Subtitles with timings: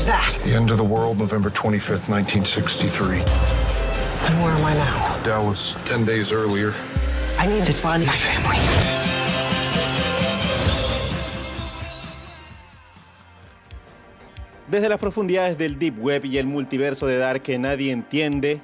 [0.00, 0.38] Was that?
[0.44, 3.20] The end of the world, November 25th, 1963.
[3.20, 5.22] And where am I now?
[5.22, 6.72] Dallas, 10 days earlier.
[7.38, 8.56] I need to find my family.
[14.68, 18.60] Desde las profundidades del Deep Web y el multiverso de Dark que nadie entiende,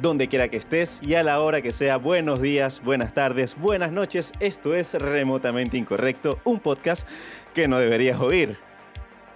[0.00, 3.92] donde quiera que estés y a la hora que sea, buenos días, buenas tardes, buenas
[3.92, 7.06] noches, esto es Remotamente Incorrecto, un podcast
[7.52, 8.56] que no deberías oír.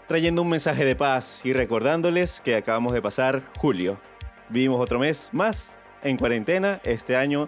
[0.08, 4.00] Trayendo un mensaje de paz y recordándoles que acabamos de pasar julio.
[4.48, 7.46] Vivimos otro mes más en cuarentena, este año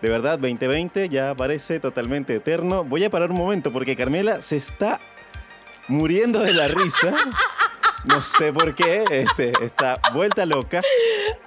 [0.00, 2.84] de verdad 2020 ya parece totalmente eterno.
[2.84, 5.00] Voy a parar un momento porque Carmela se está
[5.88, 7.16] muriendo de la risa.
[8.04, 10.82] No sé por qué, este, está vuelta loca.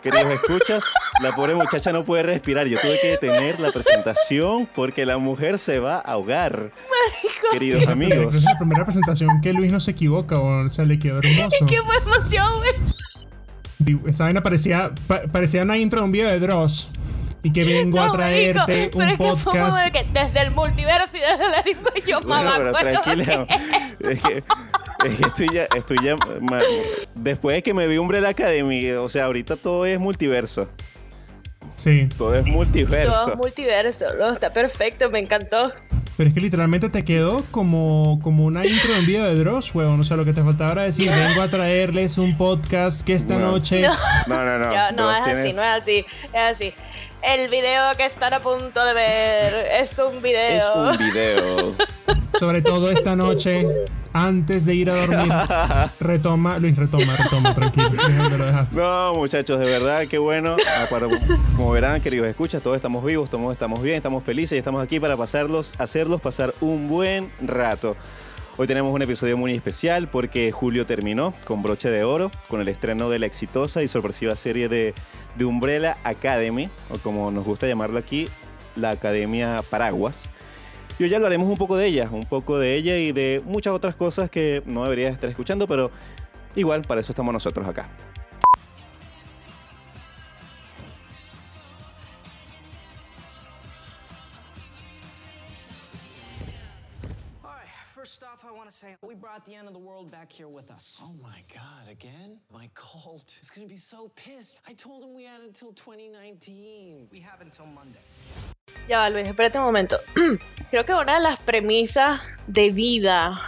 [0.02, 0.84] Queridos escuchas,
[1.22, 2.66] la pobre muchacha no puede respirar.
[2.68, 6.72] Yo tuve que detener la presentación porque la mujer se va a ahogar.
[7.52, 8.36] Queridos Creo que amigos.
[8.36, 11.66] es la primera presentación que Luis no se equivoca o sea, le quedó hermoso.
[11.68, 14.02] ¡Qué buena emoción, güey!
[14.10, 16.88] Esa vaina parecía, pa- parecía una intro de un video de Dross.
[17.44, 19.86] Y que vengo a traerte marico, un pero es que fue como podcast.
[19.86, 23.48] de que desde el multiverso y desde la anime yo Bueno, mamá pero tranquila.
[24.00, 24.44] Es que,
[25.06, 26.16] es que estoy ya, estoy ya.
[26.42, 26.62] ma-
[27.16, 30.70] Después de que me vi Umbrella Academy, o sea, ahorita todo es multiverso.
[31.76, 33.12] Sí, Todo es multiverso.
[33.12, 35.72] Todo es multiverso, no, está perfecto, me encantó.
[36.16, 39.74] pero es que literalmente te quedó como, como una intro de un video de Dross,
[39.74, 40.00] huevón.
[40.00, 43.40] O sea, lo que te faltaba era decir, vengo a traerles un podcast que esta
[43.40, 43.52] No.
[43.52, 43.82] noche...
[44.28, 44.66] No, no, no.
[44.92, 46.74] No, Dross es tiene- así, no es así, es así.
[47.24, 50.58] El video que están a punto de ver es un video.
[50.58, 51.76] Es un video.
[52.40, 53.68] Sobre todo esta noche,
[54.12, 55.32] antes de ir a dormir,
[56.00, 57.90] retoma, Luis, retoma, retoma, tranquilo.
[57.92, 58.76] Lo dejaste.
[58.76, 60.56] No, muchachos, de verdad, qué bueno.
[60.68, 60.88] Ah,
[61.56, 65.00] como verán, queridos escuchas, todos estamos vivos, todos estamos bien, estamos felices y estamos aquí
[65.00, 67.96] para pasarlos, hacerlos pasar un buen rato.
[68.62, 72.68] Hoy tenemos un episodio muy especial porque julio terminó con broche de oro, con el
[72.68, 74.94] estreno de la exitosa y sorpresiva serie de,
[75.36, 78.28] de Umbrella Academy, o como nos gusta llamarlo aquí,
[78.76, 80.30] la Academia Paraguas.
[81.00, 83.74] Y hoy ya hablaremos un poco de ella, un poco de ella y de muchas
[83.74, 85.90] otras cosas que no deberías estar escuchando, pero
[86.54, 87.90] igual para eso estamos nosotros acá.
[99.32, 101.00] Brought the end of the world back here with us.
[101.02, 102.38] Oh my god, again?
[102.52, 104.58] My cult is gonna be so pissed.
[104.68, 107.08] I told him we had until 2019.
[107.10, 108.02] We have until Monday.
[108.90, 109.98] Ya va, Luis, espérate un momento.
[110.70, 113.40] Creo que una de las premisas de vida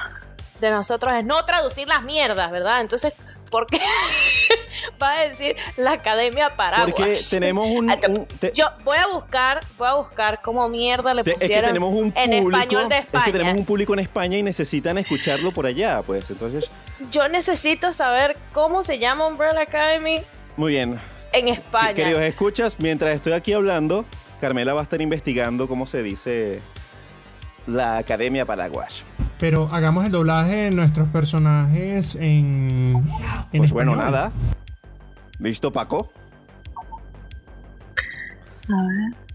[0.61, 2.79] de nosotros es no traducir las mierdas, ¿verdad?
[2.79, 3.13] Entonces,
[3.51, 3.81] ¿por qué
[5.01, 6.91] va a decir la Academia Paraguas?
[6.95, 11.23] Porque tenemos un- un- te- Yo voy a buscar, voy a buscar cómo mierda le
[11.23, 13.25] pusieron es que tenemos un en público, español de es España.
[13.25, 16.29] que tenemos un público en España y necesitan escucharlo por allá, pues.
[16.29, 16.69] Entonces,
[17.11, 20.21] Yo necesito saber cómo se llama Umbrella Academy
[20.55, 20.99] muy bien.
[21.33, 21.93] en España.
[21.93, 24.05] Queridos escuchas, mientras estoy aquí hablando,
[24.39, 26.61] Carmela va a estar investigando cómo se dice
[27.65, 29.03] la Academia Paraguas.
[29.39, 33.03] Pero hagamos el doblaje de nuestros personajes en.
[33.51, 34.11] en Pues bueno, español.
[34.11, 34.31] nada.
[35.43, 36.09] ¿Listo, Paco?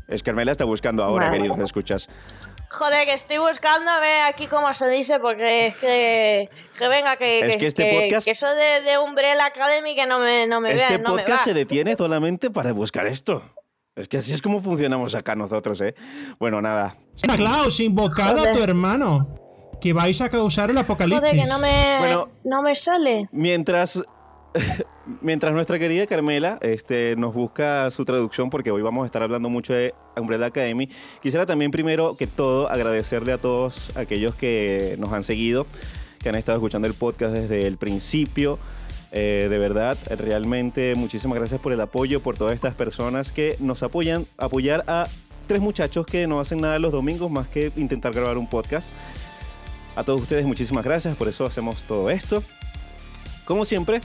[0.08, 1.36] Es Carmela está buscando ahora, Vale.
[1.38, 2.08] queridos escuchas.
[2.70, 6.48] Joder, que estoy buscando a ver aquí cómo se dice, porque es que,
[6.78, 10.19] que venga, que, Es que este podcast- que eso de, de Umbrella Academy que no
[10.19, 13.42] me, no me Este vea, no me podcast se detiene solamente para buscar esto.
[13.94, 15.94] Es que así es como funcionamos acá nosotros, ¿eh?
[16.38, 16.96] Bueno, nada.
[17.14, 19.34] Santa Claus, invocad a tu hermano.
[19.81, 21.20] Que vais a causar el apocalipsis.
[21.31, 22.28] Joder, que no me, Bueno.
[22.44, 23.28] no me sale.
[23.32, 24.02] Mientras,
[25.21, 29.49] mientras nuestra querida Carmela este, nos busca su traducción, porque hoy vamos a estar hablando
[29.49, 30.89] mucho de Umbrella Academy,
[31.23, 35.67] quisiera también primero que todo agradecerle a todos aquellos que nos han seguido,
[36.19, 38.59] que han estado escuchando el podcast desde el principio.
[39.11, 43.83] Eh, de verdad, realmente muchísimas gracias por el apoyo, por todas estas personas que nos
[43.83, 45.06] apoyan, apoyar a
[45.47, 48.89] tres muchachos que no hacen nada los domingos más que intentar grabar un podcast.
[49.97, 52.43] A todos ustedes muchísimas gracias, por eso hacemos todo esto.
[53.47, 54.03] Como siempre,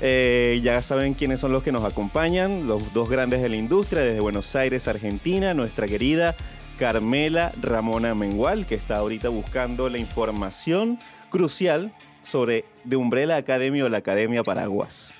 [0.00, 4.02] eh, ya saben quiénes son los que nos acompañan, los dos grandes de la industria,
[4.02, 6.34] desde Buenos Aires, Argentina, nuestra querida
[6.78, 10.98] Carmela Ramona Mengual, que está ahorita buscando la información
[11.30, 11.92] crucial
[12.22, 15.12] sobre The Umbrella Academy o la Academia Paraguas.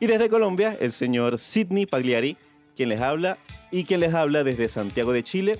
[0.00, 2.36] Y desde Colombia, el señor Sidney Pagliari,
[2.76, 3.38] quien les habla,
[3.70, 5.58] y quien les habla desde Santiago de Chile,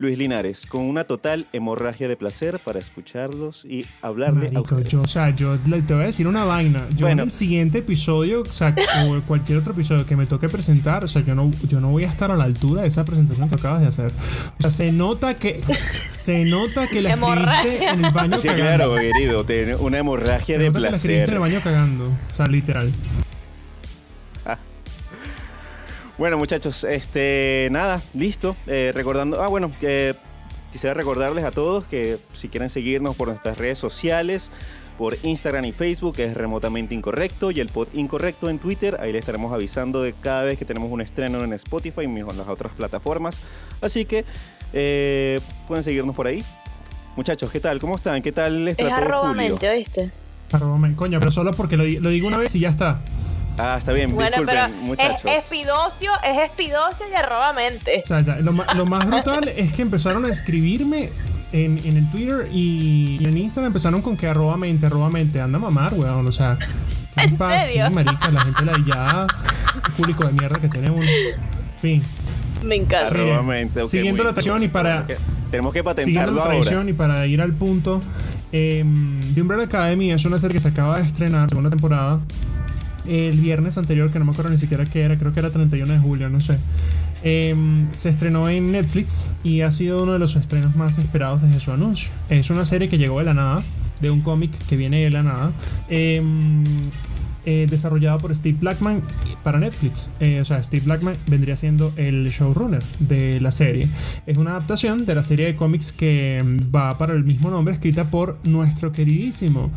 [0.00, 4.88] Luis Linares, con una total hemorragia de placer para escucharlos y hablarle a Marico, ustedes.
[4.88, 6.86] yo, o sea, yo le- te voy a decir una vaina.
[6.90, 7.22] Yo Bueno.
[7.22, 8.74] en el siguiente episodio, o sea,
[9.08, 12.04] o cualquier otro episodio que me toque presentar, o sea, yo no, yo no voy
[12.04, 14.12] a estar a la altura de esa presentación que acabas de hacer.
[14.58, 15.60] O sea, se nota que,
[16.10, 18.64] se nota que la escribiste en el baño Sí, cagando.
[18.92, 21.40] claro, querido, tiene una hemorragia Se de nota que la escribiste en el placer.
[21.40, 22.04] baño cagando.
[22.06, 22.92] O sea, literal.
[26.18, 28.56] Bueno, muchachos, este, nada, listo.
[28.66, 30.16] Eh, recordando, ah, bueno, que
[30.72, 34.50] quisiera recordarles a todos que si quieren seguirnos por nuestras redes sociales,
[34.98, 39.20] por Instagram y Facebook, es remotamente incorrecto, y el pod incorrecto en Twitter, ahí les
[39.20, 42.72] estaremos avisando de cada vez que tenemos un estreno en Spotify y en las otras
[42.72, 43.38] plataformas.
[43.80, 44.24] Así que
[44.72, 45.38] eh,
[45.68, 46.42] pueden seguirnos por ahí.
[47.14, 47.78] Muchachos, ¿qué tal?
[47.78, 48.22] ¿Cómo están?
[48.22, 49.50] ¿Qué tal les Es trató arroba Julio?
[49.50, 50.10] mente, ¿oíste?
[50.50, 53.00] Arroba Coño, pero solo porque lo digo una vez y ya está.
[53.58, 55.20] Ah, está bien, Bueno, pero disculpen, muchachos.
[55.24, 58.02] es espidocio, es espidocio y arroba mente.
[58.04, 61.10] O sea, ya, lo, lo más brutal es que empezaron a escribirme
[61.52, 65.40] en, en el Twitter y, y en Instagram empezaron con que arroba mente, arroba mente.
[65.40, 66.26] Anda a mamar, weón.
[66.26, 66.56] O sea,
[67.16, 67.60] ¿qué ¿En pasa?
[67.66, 67.86] serio?
[67.88, 69.26] Sí, marica, la gente la ya
[69.86, 71.04] el público de mierda que tenemos.
[71.04, 72.02] En fin.
[72.64, 73.06] Me encanta.
[73.08, 75.04] Arroba mente, ok, siguiendo la tradición y para-
[75.50, 76.54] Tenemos que- que Siguiendo patentarlo la ahora.
[76.54, 78.02] tradición y para ir al punto,
[78.52, 78.84] eh,
[79.34, 82.20] The Umbrella Academy es una serie que se acaba de estrenar, segunda temporada,
[83.08, 85.92] el viernes anterior, que no me acuerdo ni siquiera qué era, creo que era 31
[85.92, 86.58] de julio, no sé.
[87.24, 87.54] Eh,
[87.92, 91.72] se estrenó en Netflix y ha sido uno de los estrenos más esperados desde su
[91.72, 92.10] anuncio.
[92.28, 93.62] Es una serie que llegó de la nada,
[94.00, 95.52] de un cómic que viene de la nada.
[95.88, 96.22] Eh,
[97.50, 99.00] eh, desarrollado por Steve Blackman
[99.42, 100.10] para Netflix.
[100.20, 103.88] Eh, o sea, Steve Blackman vendría siendo el showrunner de la serie.
[104.26, 106.44] Es una adaptación de la serie de cómics que
[106.74, 109.70] va para el mismo nombre, escrita por nuestro queridísimo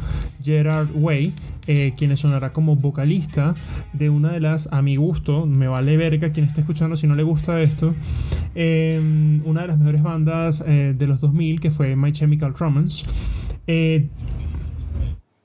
[0.44, 1.32] Gerard Way,
[1.68, 3.56] eh, quien sonará como vocalista
[3.94, 7.16] de una de las, a mi gusto, me vale verga quien esté escuchando si no
[7.16, 7.94] le gusta esto,
[8.56, 13.06] eh, una de las mejores bandas eh, de los 2000, que fue My Chemical Romance.
[13.68, 14.08] Eh,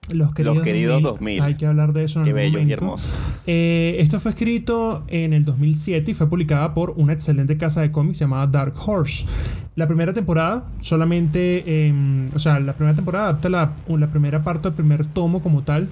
[0.08, 1.42] los queridos, queridos 2000.
[1.42, 2.84] Hay que hablar de eso en Qué algún bello y momento.
[2.84, 3.12] hermoso.
[3.46, 7.90] Eh, esto fue escrito en el 2007 y fue publicada por una excelente casa de
[7.90, 9.26] cómics llamada Dark Horse.
[9.76, 11.92] La primera temporada solamente, eh,
[12.34, 15.90] o sea, la primera temporada adapta la, la primera parte del primer tomo como tal,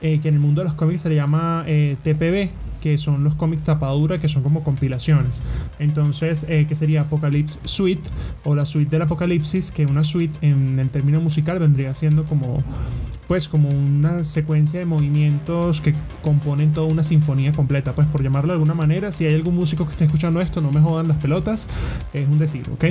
[0.00, 2.48] eh, que en el mundo de los cómics se le llama eh, TPB,
[2.80, 5.42] que son los cómics tapadura, que son como compilaciones.
[5.78, 8.08] Entonces, eh, que sería Apocalypse Suite
[8.44, 12.58] o la suite del Apocalipsis, que una suite en el término musical vendría siendo como
[13.26, 18.48] pues como una secuencia de movimientos que componen toda una sinfonía completa, pues por llamarlo
[18.48, 21.16] de alguna manera, si hay algún músico que esté escuchando esto, no me jodan las
[21.16, 21.68] pelotas,
[22.12, 22.84] es un decir, ¿ok?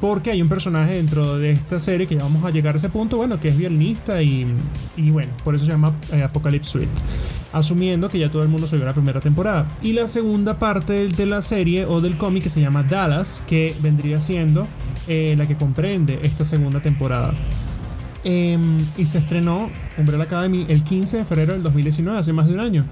[0.00, 2.88] Porque hay un personaje dentro de esta serie que ya vamos a llegar a ese
[2.88, 4.46] punto, bueno, que es violinista y,
[4.96, 6.92] y bueno, por eso se llama eh, Apocalypse Suite.
[7.52, 9.68] Asumiendo que ya todo el mundo se vio la primera temporada.
[9.82, 13.74] Y la segunda parte de la serie o del cómic que se llama Dallas, que
[13.80, 14.66] vendría siendo
[15.06, 17.34] eh, la que comprende esta segunda temporada.
[18.24, 19.68] Em, y se estrenó
[19.98, 22.86] Umbrella Academy el 15 de febrero del 2019, hace más de un año.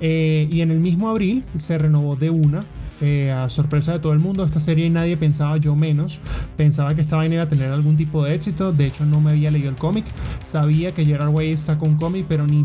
[0.00, 2.64] Eh, y en el mismo abril se renovó de una.
[3.00, 6.20] Eh, a sorpresa de todo el mundo, esta serie nadie pensaba, yo menos,
[6.56, 8.72] pensaba que esta vaina iba a tener algún tipo de éxito.
[8.72, 10.04] De hecho, no me había leído el cómic.
[10.44, 12.62] Sabía que Gerard Way sacó un cómic, pero ni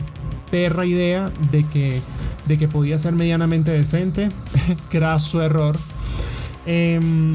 [0.52, 2.02] perra idea de que,
[2.48, 4.30] de que podía ser medianamente decente.
[4.90, 5.76] Craso error.
[6.66, 7.34] Em,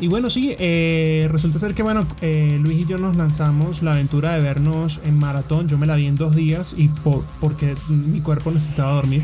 [0.00, 3.92] y bueno, sí, eh, resulta ser que, bueno, eh, Luis y yo nos lanzamos la
[3.92, 5.68] aventura de vernos en maratón.
[5.68, 9.22] Yo me la vi en dos días y por, porque mi cuerpo necesitaba dormir.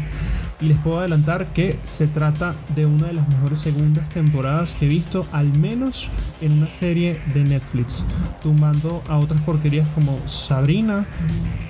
[0.61, 4.87] Y les puedo adelantar que se trata de una de las mejores segundas temporadas que
[4.87, 6.09] he visto, al menos
[6.41, 8.07] en una serie de Netflix,
[8.41, 11.07] tumbando a otras porquerías como Sabrina,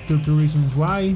[0.07, 1.15] 32 Reasons Why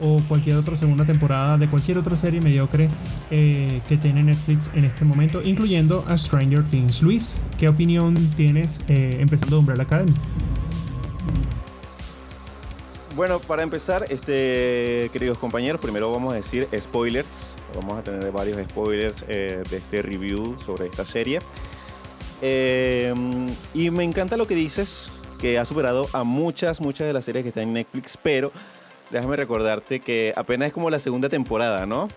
[0.00, 2.88] o cualquier otra segunda temporada de cualquier otra serie mediocre
[3.30, 7.02] eh, que tiene Netflix en este momento, incluyendo a Stranger Things.
[7.02, 10.14] Luis, ¿qué opinión tienes eh, empezando Umbrella Academy?
[13.14, 17.52] Bueno, para empezar, este, queridos compañeros, primero vamos a decir spoilers.
[17.74, 21.38] Vamos a tener varios spoilers eh, de este review sobre esta serie.
[22.40, 23.14] Eh,
[23.74, 27.42] y me encanta lo que dices, que ha superado a muchas, muchas de las series
[27.42, 28.50] que están en Netflix, pero
[29.10, 32.08] déjame recordarte que apenas es como la segunda temporada, ¿no?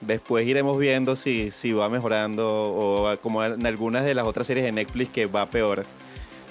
[0.00, 4.64] Después iremos viendo si, si va mejorando o como en algunas de las otras series
[4.64, 5.84] de Netflix que va peor.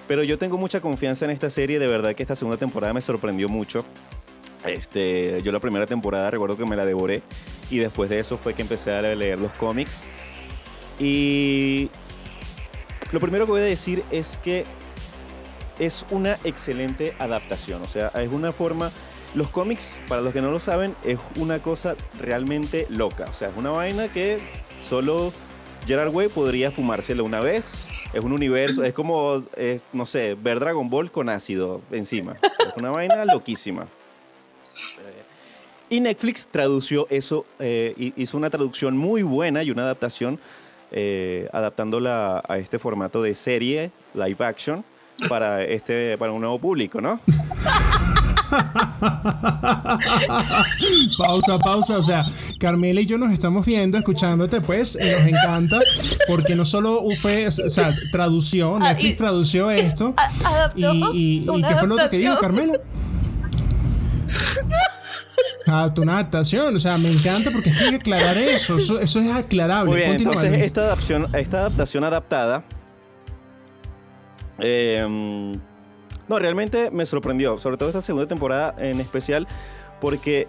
[0.07, 3.01] Pero yo tengo mucha confianza en esta serie, de verdad que esta segunda temporada me
[3.01, 3.85] sorprendió mucho.
[4.65, 7.21] Este, yo la primera temporada recuerdo que me la devoré
[7.69, 10.03] y después de eso fue que empecé a leer los cómics.
[10.99, 11.89] Y
[13.11, 14.65] lo primero que voy a decir es que
[15.79, 17.81] es una excelente adaptación.
[17.81, 18.91] O sea, es una forma.
[19.37, 23.25] Los cómics, para los que no lo saben, es una cosa realmente loca.
[23.29, 24.39] O sea, es una vaina que
[24.81, 25.31] solo
[25.85, 28.09] Gerard Way podría fumársela una vez.
[28.15, 29.43] Es un universo, es como,
[29.93, 32.35] no sé, ver Dragon Ball con ácido encima.
[32.41, 33.85] Es una vaina loquísima.
[35.87, 40.39] Y Netflix tradució eso, eh, hi- hizo una traducción muy buena y una adaptación,
[40.91, 44.83] eh, adaptándola a este formato de serie, live action,
[45.29, 47.19] para, este, para un nuevo público, ¿no?
[51.17, 51.97] Pausa, pausa.
[51.97, 52.25] O sea,
[52.59, 55.79] Carmela y yo nos estamos viendo, escuchándote, pues, y nos encanta,
[56.27, 60.13] porque no solo fue, o sea, tradució, Ah, Netflix y- tradució esto.
[60.17, 62.37] A- adaptó ¿Y, y, y una qué fue lo otro que dijo.
[62.39, 62.73] Carmela?
[65.69, 69.19] Ah, tu una adaptación, o sea, me encanta porque hay que aclarar eso, eso, eso
[69.19, 69.91] es aclarable.
[69.91, 72.63] Muy bien, Continúa, entonces esta adaptación, esta adaptación adaptada.
[74.59, 75.51] eh,
[76.27, 79.47] no, realmente me sorprendió, sobre todo esta segunda temporada en especial,
[80.01, 80.47] porque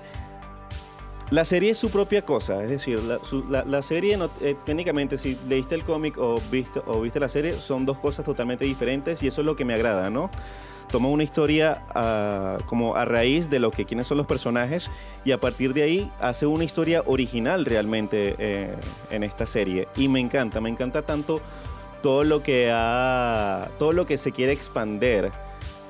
[1.30, 2.62] la serie es su propia cosa.
[2.62, 7.20] Es decir, la, serie, no- eh, técnicamente, si leíste el cómic o viste, o viste
[7.20, 10.30] la serie, son dos cosas totalmente diferentes y eso es lo que me agrada, ¿no?
[10.90, 14.90] Toma una historia ah, como a raíz de lo que quiénes son los personajes
[15.22, 18.74] y a partir de ahí hace una historia original realmente eh,
[19.10, 21.42] en esta serie y me encanta, me encanta tanto
[22.00, 22.68] todo lo que
[23.78, 25.30] todo lo que se quiere expander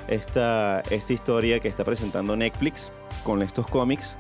[0.09, 2.91] esta, esta historia que está presentando Netflix
[3.25, 4.17] con estos cómics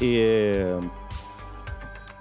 [0.00, 0.78] y, eh,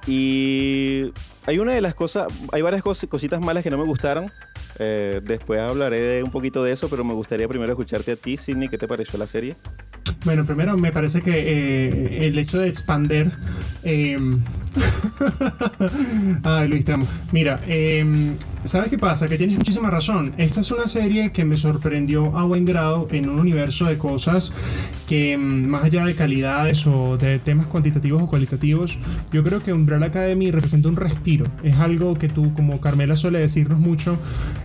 [0.08, 1.12] y
[1.46, 4.32] hay una de las cosas, hay varias cos- cositas malas que no me gustaron.
[4.80, 8.38] Eh, después hablaré de un poquito de eso, pero me gustaría primero escucharte a ti,
[8.38, 9.56] Sidney, ¿qué te pareció la serie?
[10.26, 13.32] Bueno, primero me parece que eh, el hecho de expander.
[13.84, 14.18] eh,
[16.44, 16.94] Ay, Luis, te.
[17.32, 18.06] Mira, eh,
[18.64, 19.28] ¿sabes qué pasa?
[19.28, 20.34] Que tienes muchísima razón.
[20.38, 24.52] Esta es una serie que me sorprendió a buen grado en un universo de cosas
[25.08, 28.98] que, mm, más allá de calidades o de temas cuantitativos o cualitativos,
[29.32, 31.46] yo creo que Umbrella Academy representa un respiro.
[31.64, 34.18] Es algo que tú, como Carmela suele decirnos mucho,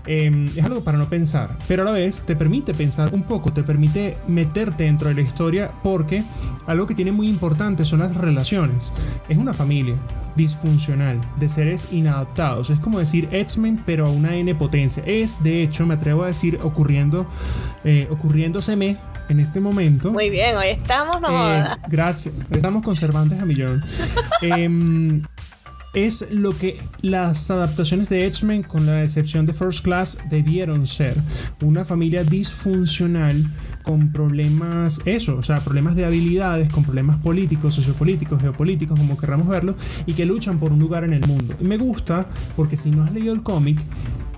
[0.07, 3.53] eh, es algo para no pensar, pero a la vez te permite pensar un poco,
[3.53, 6.23] te permite meterte dentro de la historia porque
[6.67, 8.93] algo que tiene muy importante son las relaciones.
[9.29, 9.95] Es una familia
[10.37, 12.71] disfuncional de seres inadaptados.
[12.71, 15.03] Es como decir X-Men pero a una N potencia.
[15.07, 17.27] Es de hecho, me atrevo a decir, ocurriendo,
[17.85, 18.99] eh, ocurriéndoseme
[19.29, 20.13] en este momento.
[20.13, 22.35] Muy bien, hoy estamos, no Eh, gracias.
[22.51, 23.83] Estamos conservantes a millón.
[24.43, 25.23] Em,
[25.95, 31.15] es lo que las adaptaciones de X-Men, con la excepción de First Class, debieron ser.
[31.63, 33.45] Una familia disfuncional
[33.83, 39.49] con problemas, eso, o sea, problemas de habilidades, con problemas políticos, sociopolíticos, geopolíticos, como querramos
[39.49, 39.75] verlo,
[40.07, 41.55] y que luchan por un lugar en el mundo.
[41.61, 43.79] Y me gusta porque si no has leído el cómic,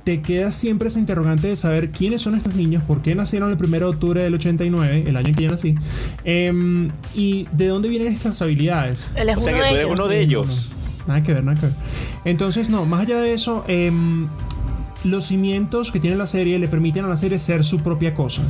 [0.02, 3.56] te queda siempre esa interrogante de saber quiénes son estos niños, por qué nacieron el
[3.56, 5.74] 1 de octubre del 89, el año en que yo nací,
[6.24, 9.08] em, y de dónde vienen estas habilidades.
[9.36, 10.70] O sea que tú eres uno de ellos.
[11.06, 11.74] Nada que ver, nada que ver.
[12.24, 14.28] Entonces, no, más allá de eso, em,
[15.04, 18.42] los cimientos que tiene la serie le permiten a la serie ser su propia cosa.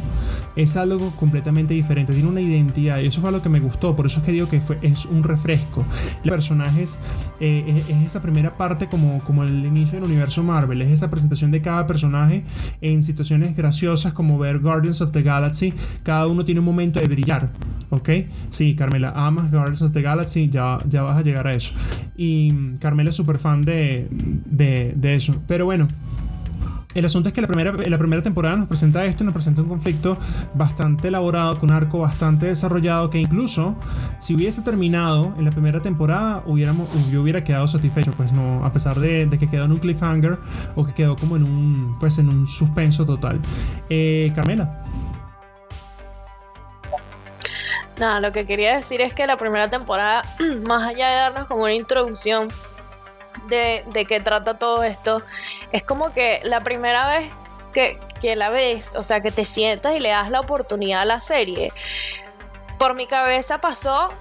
[0.57, 3.97] Es algo completamente diferente, tiene una identidad y eso fue lo que me gustó.
[3.97, 5.85] Por eso es que digo que es un refresco.
[6.23, 6.99] Los personajes
[7.41, 11.11] eh, es, es esa primera parte como, como el inicio del universo Marvel, es esa
[11.11, 12.45] presentación de cada personaje
[12.81, 15.75] en situaciones graciosas como ver Guardians of the Galaxy.
[16.03, 17.51] Cada uno tiene un momento de brillar.
[17.91, 18.11] ¿Ok?
[18.51, 21.75] Sí, Carmela, amas Guardians of the Galaxy, ya, ya vas a llegar a eso.
[22.17, 25.33] Y mm, Carmela es súper fan de, de, de eso.
[25.47, 25.87] Pero bueno,
[26.95, 29.69] el asunto es que la primera, la primera temporada nos presenta esto, nos presenta un
[29.69, 30.17] conflicto
[30.55, 33.75] bastante elaborado, con un arco bastante desarrollado, que incluso
[34.19, 38.73] si hubiese terminado en la primera temporada, hubiéramos, yo hubiera quedado satisfecho, pues no, a
[38.73, 40.39] pesar de, de que quedó en un cliffhanger
[40.77, 43.41] o que quedó como en un, pues en un suspenso total.
[43.89, 44.83] Eh, Carmela.
[47.99, 50.23] Nada, lo que quería decir es que la primera temporada,
[50.69, 52.49] más allá de darnos como una introducción
[53.49, 55.23] de, de qué trata todo esto,
[55.73, 57.31] es como que la primera vez
[57.73, 61.05] que, que la ves, o sea, que te sientas y le das la oportunidad a
[61.05, 61.73] la serie,
[62.79, 64.13] por mi cabeza pasó,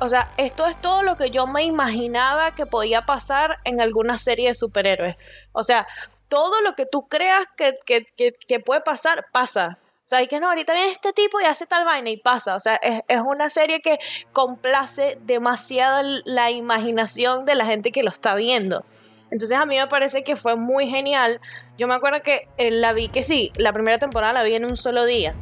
[0.00, 4.16] o sea, esto es todo lo que yo me imaginaba que podía pasar en alguna
[4.18, 5.16] serie de superhéroes.
[5.52, 5.86] O sea,
[6.28, 9.78] todo lo que tú creas que, que, que, que puede pasar, pasa.
[10.08, 12.56] O sea, y que no, ahorita viene este tipo y hace tal vaina y pasa.
[12.56, 13.98] O sea, es, es una serie que
[14.32, 18.86] complace demasiado la imaginación de la gente que lo está viendo.
[19.30, 21.42] Entonces a mí me parece que fue muy genial.
[21.76, 24.64] Yo me acuerdo que eh, la vi que sí, la primera temporada la vi en
[24.64, 25.34] un solo día.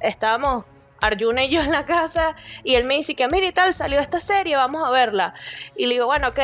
[0.00, 0.66] Estábamos
[1.00, 3.98] Arjuna y yo en la casa y él me dice que mira y tal, salió
[3.98, 5.32] esta serie, vamos a verla.
[5.74, 6.38] Y le digo, bueno, ok,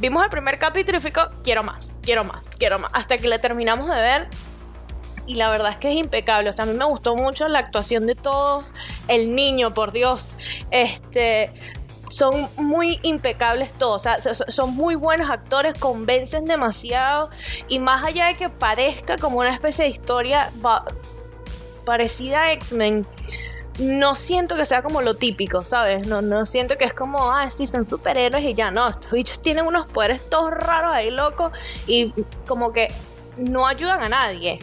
[0.00, 2.90] vimos el primer capítulo y fico, quiero más, quiero más, quiero más.
[2.92, 4.28] Hasta que le terminamos de ver
[5.26, 6.50] y la verdad es que es impecable.
[6.50, 8.72] O sea, a mí me gustó mucho la actuación de todos.
[9.08, 10.36] El niño, por Dios.
[10.70, 11.50] Este.
[12.10, 14.04] Son muy impecables todos,
[14.48, 17.30] son muy buenos actores, convencen demasiado
[17.66, 20.52] y más allá de que parezca como una especie de historia
[21.84, 23.06] parecida a X-Men,
[23.78, 26.06] no siento que sea como lo típico, ¿sabes?
[26.06, 29.42] No, no siento que es como, ah, sí, son superhéroes y ya, no, estos bichos
[29.42, 31.52] tienen unos poderes todos raros ahí locos
[31.86, 32.12] y
[32.46, 32.88] como que
[33.36, 34.58] no ayudan a nadie.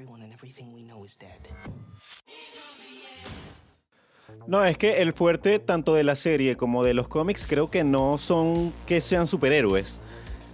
[0.00, 1.38] Everyone and everything we know is dead.
[4.46, 7.84] No, es que el fuerte tanto de la serie como de los cómics creo que
[7.84, 9.98] no son que sean superhéroes,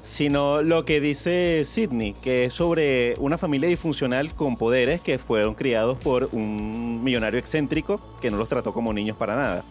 [0.03, 5.55] sino lo que dice Sidney, que es sobre una familia disfuncional con poderes que fueron
[5.55, 9.65] criados por un millonario excéntrico que no los trató como niños para nada.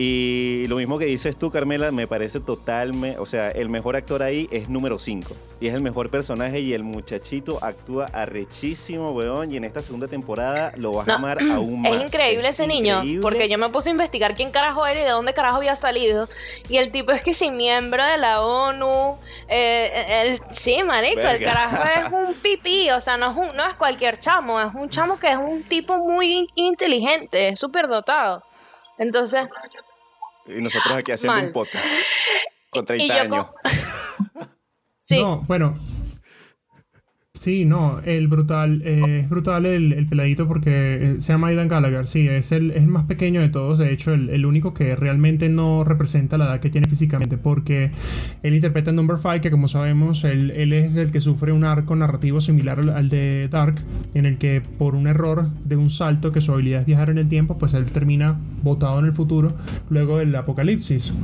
[0.00, 4.22] Y lo mismo que dices tú, Carmela, me parece totalmente, o sea, el mejor actor
[4.22, 5.34] ahí es número 5.
[5.60, 9.50] Y es el mejor personaje y el muchachito actúa arrechísimo, weón.
[9.52, 11.90] Y en esta segunda temporada lo vas No, a amar aún más.
[11.90, 15.10] Es increíble ese niño, porque yo me puse a investigar quién carajo era y de
[15.10, 16.28] dónde carajo había salido.
[16.68, 19.18] Y el tipo es que sí, miembro de la ONU.
[19.48, 23.68] eh, el, sí, marico, el carajo es un pipí, o sea, no es, un- no
[23.68, 28.44] es cualquier chamo, es un chamo que es un tipo muy inteligente, súper dotado.
[28.96, 29.46] Entonces,
[30.48, 31.46] Y nosotros aquí haciendo Mal.
[31.46, 31.86] un podcast.
[32.70, 33.46] Con y 30 yo años.
[33.46, 34.48] co-
[34.96, 35.78] sí, No, bueno.
[37.38, 41.68] Sí, no, el brutal, eh, es brutal el, el peladito porque eh, se llama Aidan
[41.68, 44.74] Gallagher, sí, es el, es el más pequeño de todos, de hecho el, el único
[44.74, 47.92] que realmente no representa la edad que tiene físicamente porque
[48.42, 51.62] él interpreta a Number 5 que como sabemos él, él es el que sufre un
[51.62, 55.90] arco narrativo similar al, al de Dark en el que por un error de un
[55.90, 59.12] salto que su habilidad es viajar en el tiempo pues él termina botado en el
[59.12, 59.48] futuro
[59.90, 61.14] luego del apocalipsis.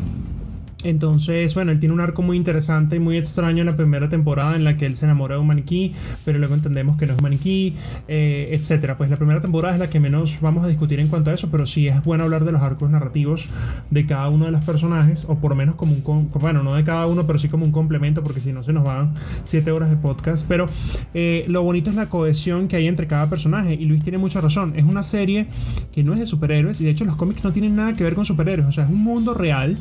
[0.85, 4.55] Entonces, bueno, él tiene un arco muy interesante y muy extraño en la primera temporada
[4.55, 5.94] en la que él se enamora de un maniquí,
[6.25, 7.75] pero luego entendemos que no es un maniquí,
[8.07, 8.97] eh, etcétera.
[8.97, 11.51] Pues la primera temporada es la que menos vamos a discutir en cuanto a eso,
[11.51, 13.49] pero sí es bueno hablar de los arcos narrativos
[13.90, 16.85] de cada uno de los personajes, o por lo menos como un, bueno, no de
[16.85, 19.88] cada uno, pero sí como un complemento, porque si no se nos van 7 horas
[19.88, 20.47] de podcast.
[20.47, 20.66] Pero
[21.14, 24.42] eh, lo bonito es la cohesión que hay entre cada personaje, y Luis tiene mucha
[24.42, 24.75] razón.
[24.77, 25.47] Es una serie
[25.92, 28.14] que no es de superhéroes, y de hecho los cómics no tienen nada que ver
[28.14, 29.79] con superhéroes, o sea, es un mundo real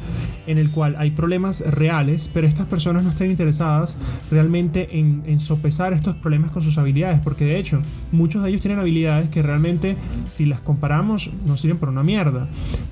[0.47, 3.97] en el cual hay problemas reales, pero estas personas no están interesadas
[4.31, 8.79] realmente en, sopesar estos problemas con sus habilidades, porque de hecho muchos de ellos tienen
[8.79, 9.97] habilidades que realmente
[10.29, 12.47] si las comparamos no sirven por una mierda,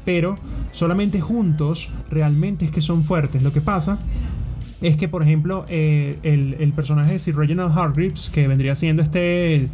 [0.06, 0.36] pero
[0.72, 3.44] solamente juntos realmente es que son fuertes.
[3.44, 4.00] Lo que pasa
[4.82, 9.70] es que, por ejemplo, eh, el, personaje de Sir Reginald Hargreaves, que vendría siendo este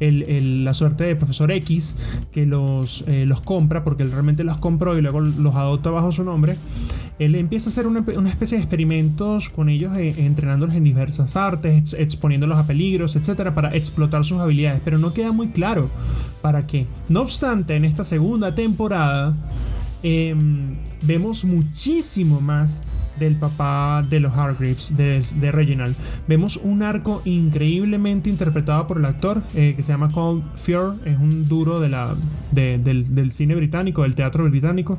[0.00, 1.96] la suerte de profesor X,
[2.32, 6.12] que los, eh, los compra, porque él realmente los compró y luego los adopta bajo
[6.12, 6.56] su nombre,
[7.18, 11.76] él empieza a hacer una, especie de experimentos con ellos, eh, entrenándolos en diversas artes,
[11.78, 15.88] ex- exponiéndolos a peligros, etcétera, para explotar sus habilidades, pero no queda muy claro
[16.42, 16.86] para qué.
[17.08, 19.34] No obstante, en esta segunda temporada,
[20.02, 22.82] em, vemos muchísimo más
[23.18, 25.94] del papá de los Hargreaves, de, de Reginald.
[26.28, 31.18] Vemos un arco increíblemente interpretado por el actor eh, que se llama Colm Fear, es
[31.18, 32.14] un duro de la,
[32.52, 34.98] de- del, del cine británico, del teatro británico.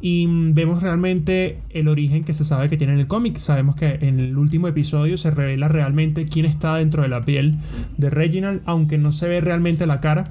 [0.00, 3.38] Y mm, vemos realmente el origen que se sabe que tiene en el cómic.
[3.38, 7.56] Sabemos que en el último episodio se revela realmente quién está dentro de la piel
[7.96, 10.24] de Reginald, aunque no se ve realmente la cara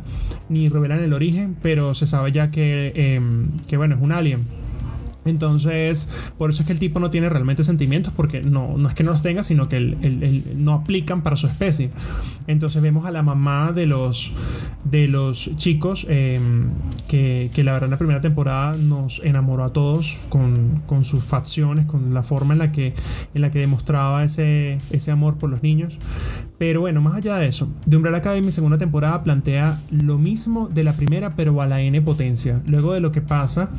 [0.49, 4.41] ni revelan el origen, pero se sabe ya que, em, que bueno, es un alien.
[5.25, 8.95] Entonces, por eso es que el tipo no tiene realmente sentimientos, porque no, no es
[8.95, 11.89] que no los tenga, sino que él- él no aplican para su especie.
[12.47, 14.33] Entonces vemos a la mamá de los,
[14.83, 16.39] de los chicos, eh,
[17.07, 21.23] que, que la verdad en la primera temporada nos enamoró a todos con, con sus
[21.23, 22.93] facciones, con la forma en la que,
[23.33, 25.97] en la que demostraba ese, ese amor por los niños.
[26.57, 30.83] Pero bueno, más allá de eso, The Umbrella Academy segunda temporada plantea lo mismo de
[30.83, 32.61] la primera, pero a la N potencia.
[32.67, 33.69] Luego de lo que pasa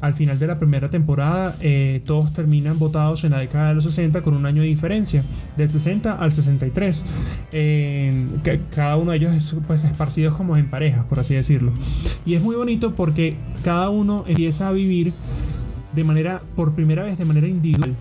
[0.00, 3.84] al final de la primera temporada, eh, todos terminan votados en la década de los
[3.84, 5.22] 60 con un año de diferencia,
[5.56, 7.04] del 60 al 63.
[7.52, 8.26] Eh,
[8.74, 11.72] cada uno de ellos es pues esparcidos como en parejas, por así decirlo.
[12.24, 15.12] Y es muy bonito porque cada uno empieza a vivir
[15.94, 17.94] de manera, por primera vez, de manera individual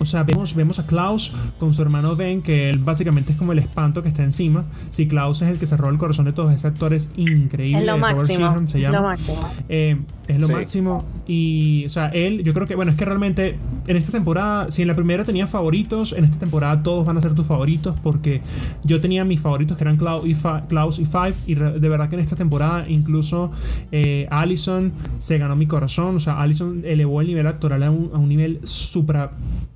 [0.00, 3.52] o sea, vemos, vemos a Klaus con su hermano Ben, que él básicamente es como
[3.52, 4.64] el espanto que está encima.
[4.90, 7.78] Si Klaus es el que se roba el corazón de todos, ese actor es increíble.
[7.78, 8.38] Es lo Robert máximo.
[8.38, 8.96] Sheehan se llama.
[8.98, 9.50] Lo máximo.
[9.68, 10.52] Eh, es lo Sí.
[10.52, 11.04] máximo.
[11.26, 14.82] Y, o sea, él, yo creo que, bueno, es que realmente en esta temporada, si
[14.82, 18.40] en la primera tenía favoritos, en esta temporada todos van a ser tus favoritos, porque
[18.82, 22.08] yo tenía mis favoritos que eran Klaus y, Fa- Klaus y Five, y de verdad
[22.08, 23.52] que en esta temporada incluso
[23.92, 28.10] eh, Allison se ganó mi corazón, o sea, Allison elevó el nivel actoral a un,
[28.12, 28.60] a un nivel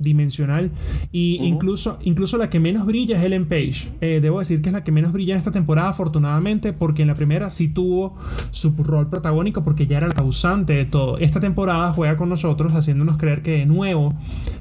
[0.08, 0.70] supradimensional,
[1.12, 3.90] y incluso, incluso la que menos brilla es Ellen Page.
[4.00, 7.08] Eh, debo decir que es la que menos brilla en esta temporada, afortunadamente, porque en
[7.08, 8.16] la primera sí tuvo
[8.50, 11.18] su rol protagónico, porque ya era la causante de todo.
[11.18, 14.14] Esta temporada juega con nosotros, haciéndonos creer que de nuevo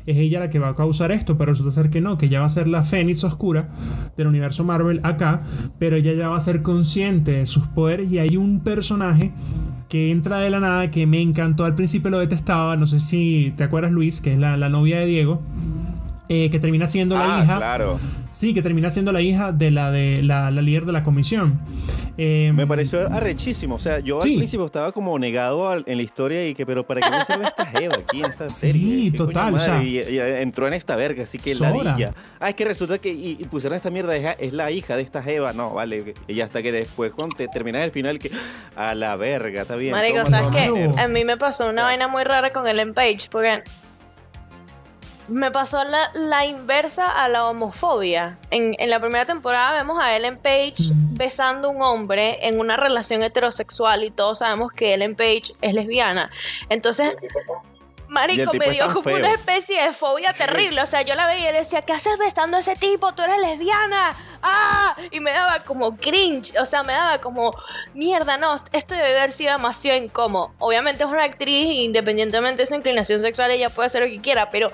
[0.06, 2.40] es ella la que va a causar esto, pero resulta ser que no, que ella
[2.40, 3.70] va a ser la Fénix Oscura
[4.16, 5.42] del universo Marvel acá,
[5.80, 9.32] pero ella ya va a ser consciente de sus poderes y hay un personaje
[9.88, 13.54] que entra de la nada que me encantó al principio lo detestaba, no sé si
[13.56, 15.42] te acuerdas Luis, que es la, la novia de Diego.
[16.30, 17.56] eh, que termina siendo la Ah, hija.
[17.58, 18.00] claro.
[18.32, 21.58] Sí, que termina siendo la hija de la de la, la líder de la comisión.
[22.18, 23.76] Eh, Me pareció arrechísimo.
[23.76, 24.32] O sea, yo Sí.
[24.32, 27.46] al principio estaba como negado al- en la historia y que, pero ¿para qué pusieron
[27.46, 28.82] esta jeva aquí en esta serie?
[28.82, 31.72] Sí, ¿Qué coño total, o sea, y, y entró en esta verga, así que Sora.
[31.84, 32.12] ladilla.
[32.40, 35.22] Ah, es que resulta que y, y pusieron esta mierda, es, la hija de esta
[35.22, 35.54] jeva.
[35.54, 36.14] No, vale.
[36.28, 38.32] Y hasta que después, cuando te terminas el final, que
[38.76, 39.92] a la verga, está bien.
[39.94, 40.92] Marico, ¿sabes qué?
[41.00, 43.62] A mí me pasó una vaina muy rara con Ellen Page, porque
[45.28, 48.38] me pasó la, la inversa a la homofobia.
[48.52, 52.78] En, en la primera temporada vemos a Ellen Page besando a un hombre en una
[52.78, 56.30] relación heterosexual y todos sabemos que Ellen Page es lesbiana.
[56.70, 57.14] Entonces,
[58.08, 59.18] Marico, me dio como feo.
[59.18, 60.82] una especie de fobia terrible.
[60.82, 63.14] O sea, yo la veía y le decía, ¿qué haces besando a ese tipo?
[63.14, 64.16] Tú eres lesbiana.
[64.42, 64.96] ¡Ah!
[65.12, 66.56] Y me daba como cringe.
[66.60, 67.52] O sea, me daba como,
[67.94, 70.54] mierda, no, esto debe haber sido demasiado incómodo.
[70.60, 74.50] Obviamente es una actriz, independientemente de su inclinación sexual, ella puede hacer lo que quiera,
[74.52, 74.72] pero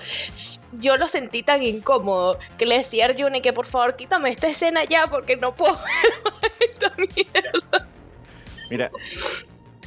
[0.73, 4.47] yo lo sentí tan incómodo que le decía a Arjuna que por favor quítame esta
[4.47, 5.73] escena ya porque no puedo
[6.41, 7.87] ver esta mierda.
[8.69, 8.91] Mira,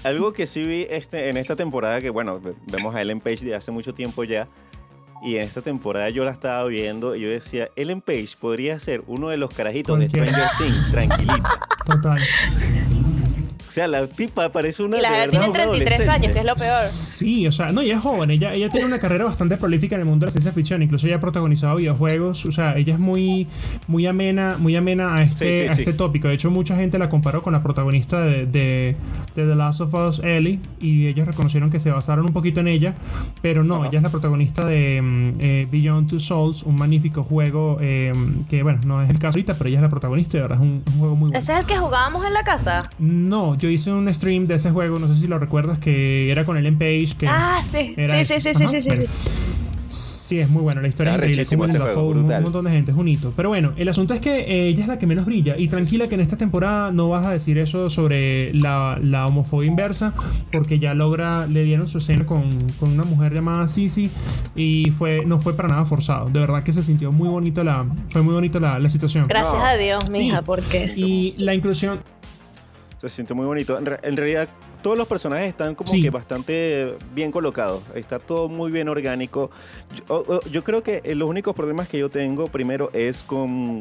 [0.07, 3.45] algo que sí vi este, en esta temporada, que bueno, ve- vemos a Ellen Page
[3.45, 4.49] de hace mucho tiempo ya,
[5.23, 9.03] y en esta temporada yo la estaba viendo y yo decía, Ellen Page podría ser
[9.07, 10.49] uno de los carajitos de Cualquiera.
[10.49, 11.51] Stranger Things, tranquilita.
[11.87, 12.21] Total.
[13.77, 16.39] O sea, la tipa parece una Y la verdad verdad, tiene una 33 años, que
[16.39, 16.83] es lo peor.
[16.89, 20.01] Sí, o sea, no, ella es joven, ella, ella tiene una carrera bastante prolífica en
[20.01, 22.99] el mundo de la ciencia ficción, incluso ella ha protagonizado videojuegos, o sea, ella es
[22.99, 23.47] muy,
[23.87, 25.83] muy amena, muy amena a este, Sí, sí, a sí.
[25.83, 26.27] este tópico.
[26.29, 28.97] De hecho, mucha gente la comparó con la protagonista de, de-
[29.35, 32.69] de The Last of Us, Ellie, y ellos reconocieron que se basaron un poquito en
[32.69, 32.95] ella,
[33.43, 37.77] pero no, ella es la protagonista de mm, eh, Beyond Two Souls, un magnífico juego
[37.83, 38.11] eh,
[38.49, 40.63] que, bueno, no es el caso ahorita, pero ella es la protagonista de verdad es
[40.63, 41.39] un, un juego muy bueno.
[41.39, 42.89] ¿Ese es el que jugábamos en la casa?
[42.99, 46.45] No, yo hice un stream de ese juego, no sé si lo recuerdas, que era
[46.45, 47.09] con Ellen Page.
[47.19, 49.03] Que Ah, sí, era sí, sí, sí, sí, sí, bueno.
[49.07, 49.09] sí.
[49.89, 51.43] Sí, es muy bueno, la historia es increíble.
[51.43, 53.33] ese Willem juego, un, un montón de gente, es bonito.
[53.37, 55.57] Pero bueno, el asunto es que eh, ella es la que menos brilla.
[55.57, 59.69] Y tranquila que en esta temporada no vas a decir eso sobre la, la homofobia
[59.69, 60.13] inversa,
[60.51, 62.51] porque ya logra, le dieron su escena con,
[62.81, 64.11] con una mujer llamada Sisi
[64.57, 66.29] y fue, no fue para nada forzado.
[66.31, 69.29] De verdad que se sintió muy bonito la, fue muy bonito la, la situación.
[69.29, 69.65] Gracias No.
[69.65, 70.19] a Dios, Sí.
[70.25, 70.93] mija, porque...
[70.97, 72.01] Y la inclusión,
[73.09, 73.79] Se siente muy bonito.
[73.79, 74.49] En, re- en realidad,
[74.83, 76.03] todos los personajes están como Sí.
[76.03, 77.83] que bastante bien colocados.
[77.95, 79.51] Está todo muy bien orgánico.
[80.53, 83.81] Yo, creo que eh, los únicos problemas que yo tengo, primero, es con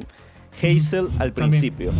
[0.62, 1.50] Hazel al También.
[1.62, 1.92] principio.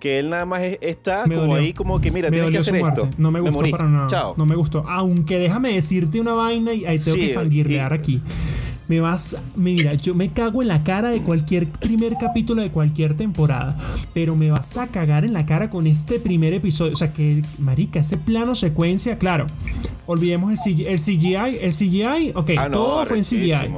[0.00, 1.64] Que él nada más es- está Me como dolió.
[1.64, 3.08] ahí, como que mira, me tienes que hacer esto.
[3.16, 3.70] No me gustó morí.
[3.70, 4.06] para nada.
[4.06, 4.34] Chao.
[4.36, 4.84] No me gustó.
[4.86, 8.22] Aunque déjame decirte una vaina y ahí tengo Sí, que fangirlear y- aquí.
[8.88, 9.36] Me vas.
[9.56, 13.76] Mira, yo me cago en la cara de cualquier primer capítulo de cualquier temporada.
[14.12, 16.92] Pero me vas a cagar en la cara con este primer episodio.
[16.92, 19.46] O sea que, marica, ese plano secuencia, claro.
[20.06, 20.84] Olvidemos el CGI.
[20.84, 23.70] El CGI, el CGI ok, Ah, no, todo fue en CGI.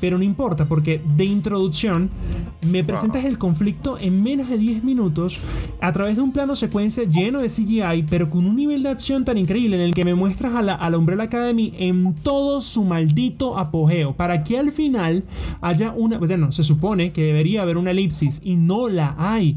[0.00, 2.10] Pero no importa, porque de introducción
[2.70, 5.40] me presentas el conflicto en menos de 10 minutos
[5.80, 9.24] a través de un plano secuencia lleno de CGI, pero con un nivel de acción
[9.24, 12.60] tan increíble en el que me muestras a la, a la Umbrella Academy en todo
[12.60, 15.24] su maldito apogeo, para que al final
[15.60, 16.18] haya una...
[16.18, 19.56] Bueno, se supone que debería haber una elipsis y no la hay.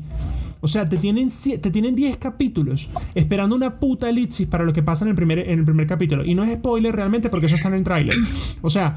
[0.61, 1.27] O sea, te tienen,
[1.59, 5.39] te tienen 10 capítulos esperando una puta elipsis para lo que pasa en el, primer,
[5.39, 6.23] en el primer capítulo.
[6.23, 8.15] Y no es spoiler realmente porque eso está en el tráiler.
[8.61, 8.95] O sea,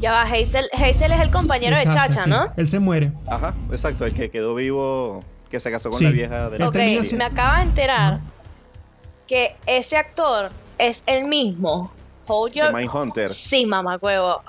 [0.00, 2.30] Ya va, Hazel, Hazel es el compañero de Chacha, sí.
[2.30, 2.46] ¿no?
[2.56, 3.12] Él se muere.
[3.26, 4.06] Ajá, exacto.
[4.06, 6.04] El que quedó vivo, que se casó con Sí.
[6.04, 6.76] la vieja de la Ok,
[7.16, 8.18] me acaba de enterar
[9.26, 11.92] que ese actor es el mismo.
[12.26, 12.72] Hold your...
[12.72, 13.28] Mindhunter.
[13.28, 14.42] Sí, mamá huevo.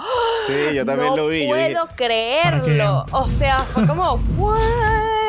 [0.48, 1.48] Sí, yo también no lo vi.
[1.48, 3.06] Yo dije, puedo creerlo.
[3.12, 4.60] O sea, fue como, ¿what?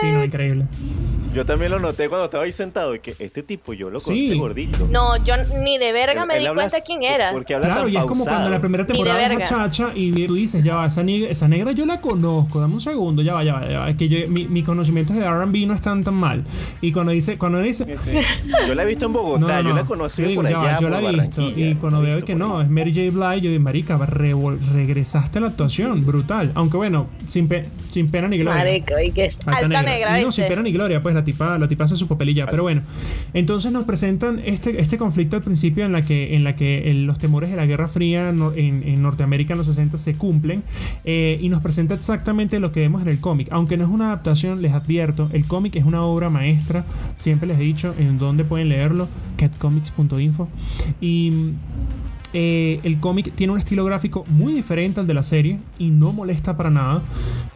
[0.00, 0.66] Sí, no, increíble.
[1.34, 2.94] Yo también lo noté cuando estaba ahí sentado.
[2.94, 4.38] y Que este tipo yo lo conocí Sí.
[4.38, 4.86] gordito.
[4.90, 7.32] No, yo ni de verga Él- me él di habla cuenta quién era.
[7.32, 8.50] Porque habla Claro, tan y es como cuando pausado.
[8.50, 11.48] la primera Ni de temporada es chacha y tú dices, ya va, esa negra, esa
[11.48, 13.90] negra yo la conozco, dame un segundo, ya va, ya va, ya va.
[13.90, 16.44] Es que yo, mi, mi conocimientos de R&B no están tan mal.
[16.80, 18.18] Y cuando dice, cuando dice, Sí.
[18.66, 20.64] Yo la he visto en Bogotá, no, no, yo la conocí digo, por ya va,
[20.64, 21.42] allá, yo por la he visto.
[21.56, 22.64] Y cuando veo que no, allá.
[22.64, 23.10] es Mary J.
[23.10, 23.96] Blige, yo digo, marica,
[24.72, 26.52] regresaste a la actuación, brutal.
[26.54, 28.62] Aunque bueno, sin, pe- sin pena ni gloria.
[28.64, 29.82] Marico, y que es Alta alta, negra.
[29.82, 32.46] negra, Y no, sin pena ni gloria, pues la tipa, la tipa hace su papelilla.
[32.46, 32.82] Pero bueno,
[33.35, 37.18] entonces nos presentan este, este conflicto al principio en la que, en la que los
[37.18, 40.62] temores de la Guerra Fría no- en, en Norteamérica en los 60 se cumplen.
[41.04, 43.48] eh, y nos presenta exactamente lo que vemos en el cómic.
[43.50, 46.85] Aunque no es una adaptación, les advierto, el cómic es una obra maestra.
[47.16, 50.48] Siempre les he dicho en dónde pueden leerlo, catcomics.info.
[51.00, 51.30] Y
[52.32, 56.12] eh, el cómic tiene un estilo gráfico muy diferente al de la serie y no
[56.12, 57.02] molesta para nada.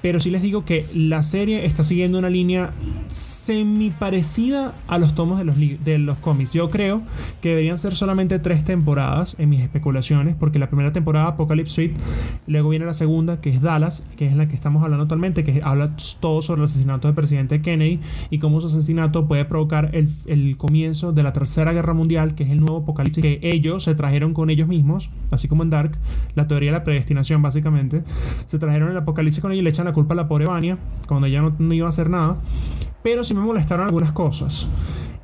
[0.02, 2.72] Pero sí les digo que la serie está siguiendo una línea
[3.08, 6.50] semi parecida a los tomos de los, de los cómics.
[6.52, 7.02] Yo creo
[7.40, 12.00] que deberían ser solamente tres temporadas en mis especulaciones, porque la primera temporada, Apocalypse Suite,
[12.46, 15.60] luego viene la segunda, que es Dallas, que es la que estamos hablando actualmente, que
[15.64, 20.08] habla todo sobre el asesinato del presidente Kennedy y cómo su asesinato puede provocar el,
[20.26, 23.94] el comienzo de la tercera guerra mundial, que es el nuevo apocalipsis que ellos se
[23.94, 25.92] trajeron con ellos mismos, así como en Dark,
[26.34, 28.02] la teoría de la predestinación básicamente,
[28.46, 30.78] se trajeron el apocalipsis con ellos y le echan la culpa a la pobre Vania,
[31.08, 32.36] cuando ella no, iba a hacer nada,
[33.02, 34.68] pero sí me molestaron algunas cosas.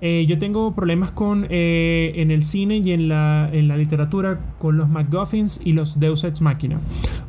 [0.05, 4.41] Eh, yo tengo problemas con eh, en el cine y en la, en la literatura
[4.59, 6.81] con los MacGuffins y los Deus Ex Machina.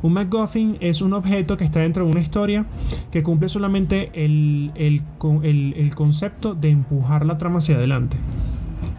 [0.02, 2.66] Un MacGuffin es un objeto que está dentro de una historia
[3.12, 5.02] que cumple solamente el, el,
[5.44, 8.16] el- el concepto de empujar la trama hacia adelante.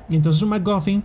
[0.10, 1.04] Y entonces un MacGuffin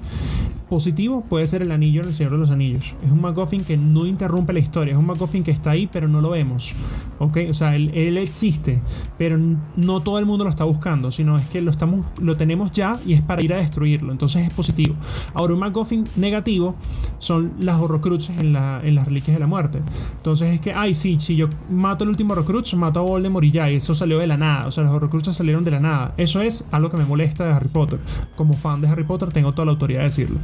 [0.71, 2.95] positivo puede ser el anillo en el Señor de los Anillos.
[3.05, 4.93] Es un MacGuffin que no interrumpe la historia.
[4.93, 6.73] Es un MacGuffin que está ahí, pero no lo vemos.
[7.19, 7.39] ¿Ok?
[7.51, 8.81] O sea, él, existe,
[9.19, 9.39] pero
[9.77, 12.99] no todo el mundo lo está buscando, sino es que lo, estamos, lo tenemos ya
[13.05, 14.13] y es para ir a destruirlo.
[14.13, 14.95] Entonces es positivo.
[15.35, 16.77] Ahora, un MacGuffin negativo
[17.19, 19.83] son las horrocruxes en, la, en las reliquias de la muerte.
[20.17, 23.51] Entonces es que, ay, sí, si yo mato el último horrocrux, mato a Voldemort y
[23.51, 24.69] ya, y eso salió de la nada.
[24.69, 26.15] O sea, los horrocruxes salieron de la nada.
[26.17, 27.99] Eso es algo que me molesta de Harry Potter.
[28.37, 30.39] Como fan de Harry Potter tengo toda la autoridad de decirlo.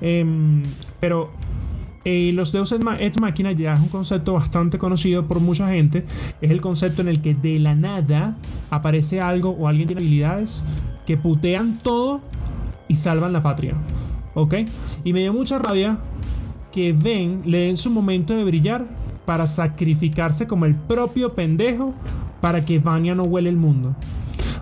[0.00, 0.62] Em,
[1.00, 1.30] pero
[2.04, 5.68] eh, los Deus Ex Ma- Ex Machina ya es un concepto bastante conocido por mucha
[5.68, 6.04] gente.
[6.40, 8.36] Es el concepto en el que de la nada
[8.70, 10.64] aparece algo o alguien tiene habilidades
[11.06, 12.20] que putean todo
[12.88, 13.74] y salvan la patria.
[14.34, 14.54] ¿Ok?
[15.04, 15.98] Y me dio mucha rabia
[16.72, 18.86] que Ben le den su momento de brillar
[19.26, 21.94] para sacrificarse como el propio pendejo
[22.40, 23.94] para que Vanya no huele el mundo.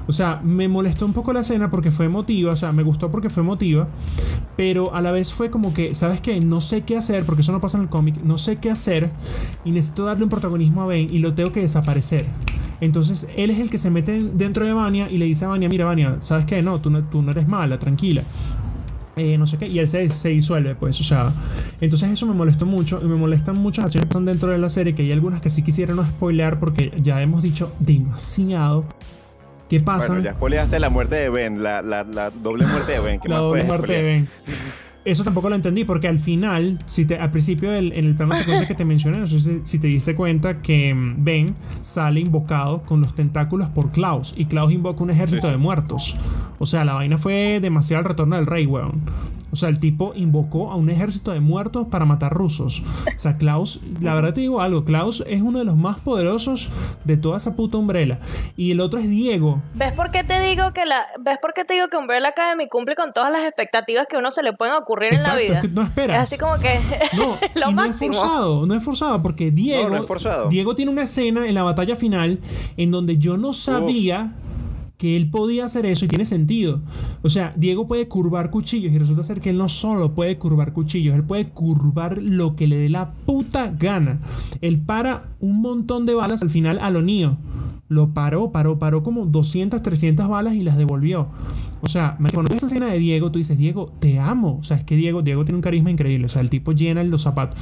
[0.08, 3.10] O sea, me molestó un poco la escena porque fue emotiva, o sea, me gustó
[3.10, 3.88] porque fue emotiva,
[4.56, 6.40] pero a la vez fue como que, ¿sabes qué?
[6.40, 9.10] No sé qué hacer, porque eso no pasa en el cómic, no sé qué hacer
[9.66, 12.24] y necesito darle un protagonismo a Ben y lo tengo que desaparecer.
[12.80, 15.68] Entonces él es el que se mete dentro de Vania y le dice a Vania,
[15.68, 16.62] mira Vania, ¿sabes qué?
[16.62, 18.22] No, tú no, tú no eres mala, tranquila.
[19.16, 21.34] Eh, no sé qué, y él se, se disuelve, pues, o sea,
[21.80, 24.68] entonces eso me molestó mucho y me molestan muchas acciones que están dentro de la
[24.68, 28.84] serie, que hay algunas que sí quisiera no spoilear porque ya hemos dicho demasiado
[29.68, 30.09] que pasan.
[30.16, 33.20] Bueno, ya spoileaste la muerte de Ben, la, la, la doble muerte de Ben.
[33.20, 34.02] ¿Qué la más doble muerte de?
[34.02, 34.28] Ben.
[35.08, 38.34] Eso tampoco lo entendí porque al final, si te, al principio del, en el plano
[38.34, 41.54] de secuencia que te mencioné, no sé si, si te diste cuenta que mm, Ben
[41.80, 46.14] sale invocado con los tentáculos por Klaus y Klaus invoca un ejército Sí, de muertos.
[46.58, 49.02] O sea, la vaina fue demasiado el retorno del rey, weón.
[49.50, 52.82] O sea, el tipo invocó a un ejército de muertos para matar rusos.
[53.06, 56.70] O sea, Klaus, la verdad te digo algo, Klaus es uno de los más poderosos
[57.04, 58.18] de toda esa puta umbrella.
[58.56, 61.64] Y el otro es Diego, ¿Ves por qué te digo que la ves por qué
[61.64, 64.52] te digo que Umbrella Academy cumple con todas las expectativas que a uno se le
[64.52, 65.58] pueden ocurrir Exacto, en la vida?
[65.61, 66.16] es que no esperas.
[66.16, 66.80] Es así como que
[67.16, 68.12] No, lo y no máximo.
[68.12, 70.48] es forzado, no es forzado, porque Diego, No, no es forzado.
[70.48, 72.40] Diego tiene una escena en la batalla final
[72.76, 74.34] en donde yo no sabía
[74.98, 76.80] que él podía hacer eso y tiene sentido.
[77.22, 80.72] O sea, Diego puede curvar cuchillos y resulta ser que él no solo puede curvar
[80.72, 84.20] cuchillos, él puede curvar lo que le dé la puta gana.
[84.61, 87.38] Él para un montón de balas al final a lo Neo.
[87.88, 91.29] Lo paró, paró, paró como 200, 300 balas y las devolvió.
[91.81, 94.59] O sea, cuando ves esa escena de Diego, tú dices, Diego, te amo.
[94.61, 96.27] O sea, es que Diego, Diego tiene un carisma increíble.
[96.27, 97.59] O sea, el tipo llena los zapatos.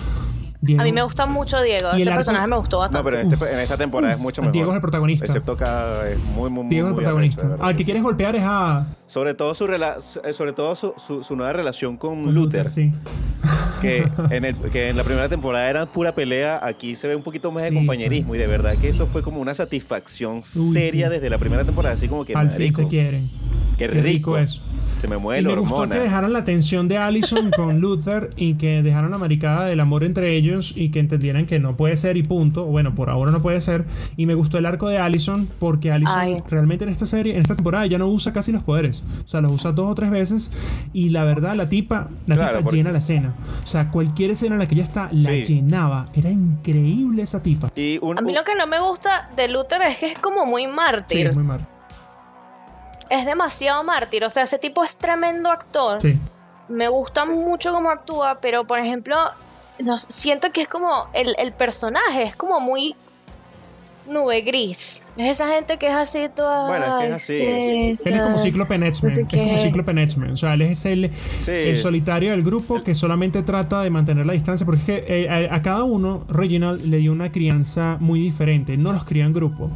[0.61, 2.99] Diego- A mí me gusta mucho Diego, Y ese arco- personaje me gustó bastante.
[2.99, 4.53] No, pero en, este- en esta temporada es mucho mejor.
[4.53, 5.27] Diego es el protagonista.
[5.27, 7.41] Excepto cada es muy, muy, muy, Diego es el protagonista.
[7.43, 7.85] arrecho, de verdad Al que sí.
[7.85, 11.53] quieres golpear es a Sobre todo su rela- eh, sobre todo su, su, su nueva
[11.53, 12.91] relación con, con Luther, Sí.
[13.77, 17.23] Que en el que en la primera temporada era pura pelea, aquí se ve un
[17.23, 21.07] poquito más de compañerismo y de verdad que eso fue como una satisfacción Uy, seria
[21.09, 21.13] sí.
[21.15, 23.29] desde la primera temporada, así como que Al fin se quieren.
[23.79, 24.37] qué rico.
[24.39, 24.63] eso.
[25.01, 28.31] Se me mueve Y la me gustó que dejaran la tensión de Allison con Luther
[28.37, 31.97] y que dejaran la maricada del amor entre ellos y que entendieran que no puede
[31.97, 32.65] ser y punto.
[32.65, 33.85] Bueno, por ahora no puede ser.
[34.17, 36.37] Y me gustó el arco de Allison porque Allison Ay.
[36.49, 39.05] realmente en esta serie, en esta temporada, ya no usa casi los poderes.
[39.25, 40.53] O sea, los usa dos o tres veces.
[40.95, 43.35] Y la verdad, la tipa, la Claro, tipa porque- llena la escena.
[43.63, 45.45] O sea, cualquier escena en la que ella está, la Sí.
[45.45, 46.09] llenaba.
[46.15, 47.71] Era increíble esa tipa.
[47.77, 50.47] Y un, A mí lo que no me gusta de Luther es que es como
[50.47, 51.33] muy Sí, mártir.
[51.35, 51.61] muy mal.
[53.09, 54.25] Es demasiado mártir.
[54.25, 56.01] O sea, ese tipo es tremendo actor.
[56.01, 56.19] Sí.
[56.69, 59.17] Me gusta mucho cómo actúa, pero por ejemplo,
[59.79, 62.97] no, siento que es como el, el personaje, es como muy
[64.09, 65.03] nube gris.
[65.17, 66.67] Es esa gente que es así toda.
[66.67, 67.97] Bueno, es que es "Ay, así".
[67.97, 68.39] sí, Él es como tal".
[68.45, 69.09] Cíclope Netsman.
[69.11, 69.59] No sé es como.
[69.59, 70.31] Cíclope Netsman.
[70.33, 71.11] O sea, él es el,
[71.45, 71.51] Sí.
[71.51, 74.67] el solitario del grupo que solamente trata de mantener la distancia.
[74.67, 78.75] Porque es que eh, a, a cada uno, Reginald le dio una crianza muy diferente.
[78.75, 79.71] Él no los cría en grupo.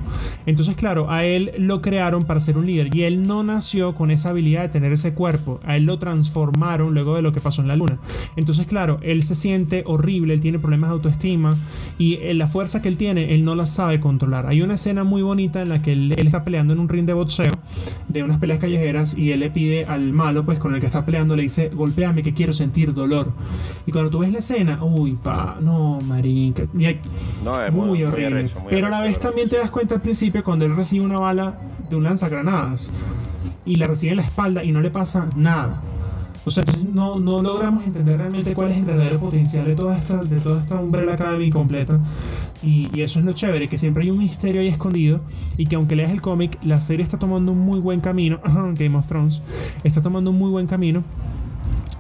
[0.47, 2.95] Entonces, claro, a él lo crearon para ser un líder.
[2.95, 5.59] Y él no nació con esa habilidad de tener ese cuerpo.
[5.65, 7.99] A él lo transformaron luego de lo que pasó en la luna.
[8.37, 10.35] Entonces, claro, él se siente horrible.
[10.35, 11.53] Él tiene problemas de autoestima.
[11.99, 14.20] Y eh, la fuerza que él tiene, él no la sabe controlar.
[14.49, 17.07] Hay una escena muy bonita en la que él, él está peleando en un ring
[17.07, 17.53] de boxeo.
[18.09, 19.17] De unas peleas callejeras.
[19.17, 22.23] Y él le pide al malo, pues con el que está peleando, le dice: Golpéame
[22.23, 23.33] que quiero sentir dolor.
[23.87, 26.65] Y cuando tú ves la escena, uy, pa, no, marica.
[26.77, 27.01] Y hay-
[27.45, 28.27] No, es muy, muy- muy horrible.
[28.41, 31.05] arrecho, muy Pero a la vez también te das cuenta al principio cuando él recibe
[31.05, 31.57] una bala
[31.89, 32.93] de un lanzagranadas
[33.67, 35.83] y la recibe en la espalda y no le pasa nada.
[36.45, 40.17] O sea, no, no logramos entender realmente cuál es el verdadero potencial de toda esta,
[40.25, 41.99] de toda esta Umbrella Academy completa.
[42.63, 45.21] Y, eso es lo chévere, que siempre hay un misterio ahí escondido
[45.57, 48.41] y que aunque leas el cómic, la serie está tomando un muy buen camino.
[48.75, 49.43] Game of Thrones
[49.85, 51.03] está tomando un muy buen camino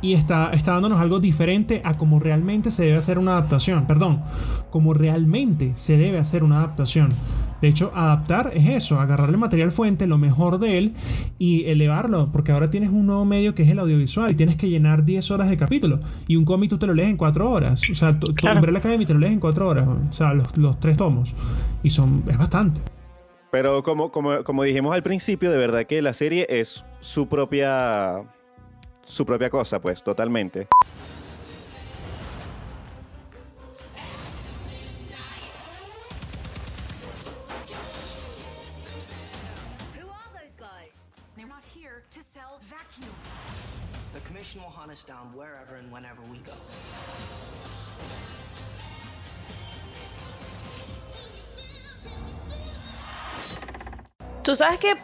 [0.02, 3.86] y está, está dándonos algo diferente a como realmente se debe hacer una adaptación.
[3.86, 4.22] Perdón,
[4.70, 7.10] como realmente se debe hacer una adaptación.
[7.60, 10.94] De hecho, adaptar es eso, agarrarle material fuente, lo mejor de él
[11.38, 14.70] y elevarlo, porque ahora tienes un nuevo medio que es el audiovisual y tienes que
[14.70, 16.00] llenar 10 horas de capítulo.
[16.26, 17.82] Y un cómic tú te lo lees en 4 horas.
[17.90, 18.56] O sea, tu, tu Claro.
[18.56, 19.86] Umbrella Academy te lo lees en 4 horas.
[19.86, 21.34] O sea, los, los tres tomos.
[21.82, 22.80] Y son, es bastante.
[23.50, 28.24] Pero como, como, como dijimos al principio, de verdad que la serie es su propia.
[29.10, 30.68] Su propia cosa, pues, totalmente.
[54.42, 54.96] ¿Tú sabes qué,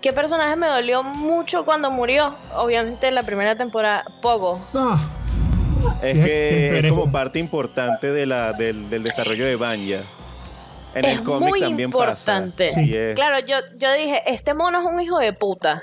[0.00, 2.34] qué personaje me dolió mucho cuando murió?
[2.56, 4.60] Obviamente en la primera temporada, Pogo.
[4.74, 4.98] Ah,
[6.02, 10.02] Es que es como parte importante de la, del, del desarrollo de Banya.
[10.94, 12.66] En es el cómic muy también importante.
[12.68, 12.80] pasa.
[12.80, 15.82] Es- Claro, yo, yo dije, este mono es un hijo de puta.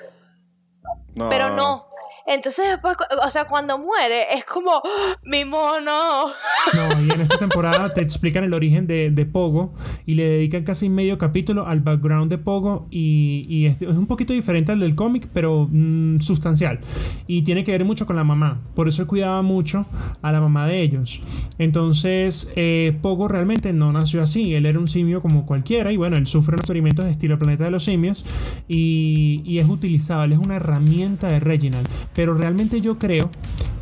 [1.15, 1.29] no.
[1.29, 1.85] Pero no.
[2.27, 6.25] Entonces después, o sea, cuando muere, es como, ¡Ah, mi mono.
[6.73, 9.73] No, y en esta temporada te explican el origen de, Pogo
[10.05, 14.71] y le dedican casi medio capítulo al background de Pogo y, es un poquito diferente
[14.71, 16.79] al del cómic, pero mm, sustancial.
[17.27, 18.61] Y tiene que ver mucho con la mamá.
[18.73, 19.85] Por eso él cuidaba mucho
[20.21, 21.21] a la mamá de ellos.
[21.59, 24.55] Entonces, eh, Pogo realmente no nació así.
[24.55, 27.65] Él era un simio como cualquiera y bueno, él sufre unos experimentos de estilo Planeta
[27.65, 28.25] de los Simios
[28.67, 30.23] y, y es utilizado.
[30.23, 31.87] Él es una herramienta de Reginald.
[32.15, 33.29] Pero realmente yo creo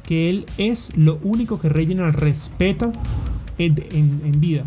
[0.03, 2.91] que él es lo único que Reginald respeta
[3.57, 4.65] en, en- en vida.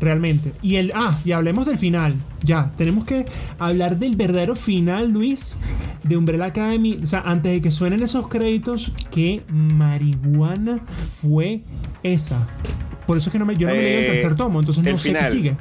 [0.00, 0.52] Realmente.
[0.62, 0.92] Y el.
[0.94, 2.14] Ah, y hablemos del final.
[2.44, 3.24] Ya, tenemos que
[3.58, 5.56] hablar del verdadero final, Luis,
[6.04, 6.98] de Umbrella Academy.
[7.02, 10.78] O sea, antes de que suenen esos créditos, ¿qué marihuana
[11.20, 11.62] fue
[12.04, 12.46] esa?
[13.08, 14.84] Por eso es que no me, yo no me leí el Eh, tercer tomo, entonces
[14.84, 15.56] no sé qué sigue.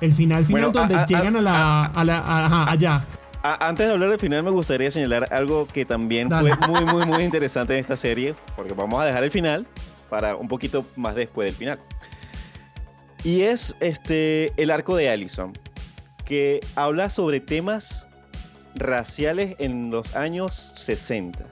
[0.00, 1.82] El final, final Bueno, donde a- a- llegan a, la.
[1.84, 3.04] A la ajá, allá.
[3.46, 6.56] A- antes de hablar del final, me gustaría señalar algo que también Dale.
[6.56, 9.66] fue muy, muy, muy interesante en esta serie, porque vamos a dejar el final
[10.10, 11.78] para un poquito más después del final.
[13.22, 15.52] Y es este el arco de Allison,
[16.24, 18.06] que habla sobre temas
[18.74, 20.54] raciales en los años
[20.84, 21.44] 60.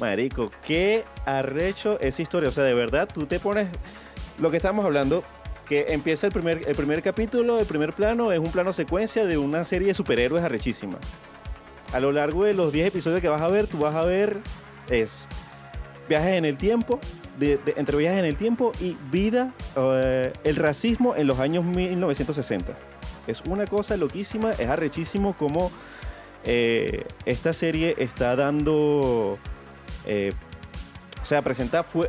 [0.00, 2.48] Marico, qué arrecho esa historia.
[2.48, 3.68] O sea, de verdad, tú te pones.
[4.38, 5.22] Lo que estamos hablando,
[5.80, 9.64] empieza el primer, el primer capítulo, el primer plano, es un plano secuencia de una
[9.64, 10.98] serie de superhéroes arrechísima.
[11.92, 14.38] A lo largo de los 10 episodios que vas a ver, tú vas a ver
[14.88, 15.24] es
[16.08, 16.98] viajes en el tiempo,
[17.40, 22.76] entre viajes en el tiempo y vida, eh, el racismo en los años 1960.
[23.26, 25.70] Es una cosa loquísima, es arrechísimo como
[26.44, 29.38] eh, esta serie está dando,
[30.06, 30.32] eh,
[31.20, 32.04] o sea, presenta fu-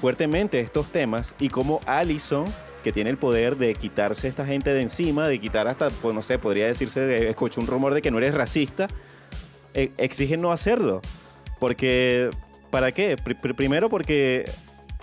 [0.00, 2.44] fuertemente estos temas y como Allison,
[2.86, 6.22] que tiene el poder de quitarse esta gente de encima, de quitar hasta, pues no
[6.22, 8.86] sé, podría decirse, eh, escuché un rumor de que no eres racista,
[9.74, 11.02] e- exige no hacerlo.
[11.58, 12.30] Porque,
[12.70, 13.16] ¿para qué?
[13.16, 14.48] Pri- pri- primero porque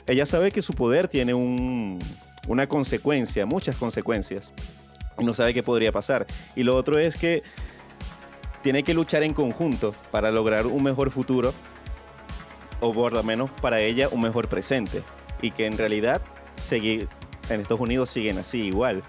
[0.08, 2.00] ella sabe que su poder tiene un-
[2.48, 4.54] una consecuencia, muchas consecuencias.
[5.20, 6.26] Y no sabe qué podría pasar.
[6.56, 7.44] Y lo otro es que
[8.62, 11.54] tiene que luchar en conjunto para lograr un mejor futuro.
[12.80, 15.02] O por lo menos para ella un mejor presente.
[15.42, 16.22] Y que en realidad
[16.56, 17.10] seguir
[17.50, 19.04] en Estados Unidos siguen así igual.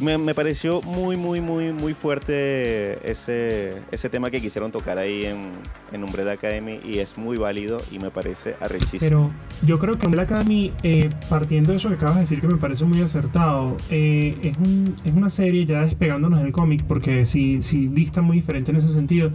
[0.00, 5.26] Me, me pareció muy, muy, muy, muy fuerte ese, ese tema que quisieron tocar ahí
[5.26, 5.50] en,
[5.92, 8.98] en Umbrella Academy y es muy válido y me parece arrechísimo.
[9.00, 9.30] Pero
[9.62, 12.56] yo creo que Umbrella Academy, eh, partiendo de eso que acabas de decir, que me
[12.56, 17.60] parece muy acertado, eh, es, un- es una serie ya despegándonos del cómic, porque sí,
[17.60, 19.30] sí dista muy diferente en ese sentido,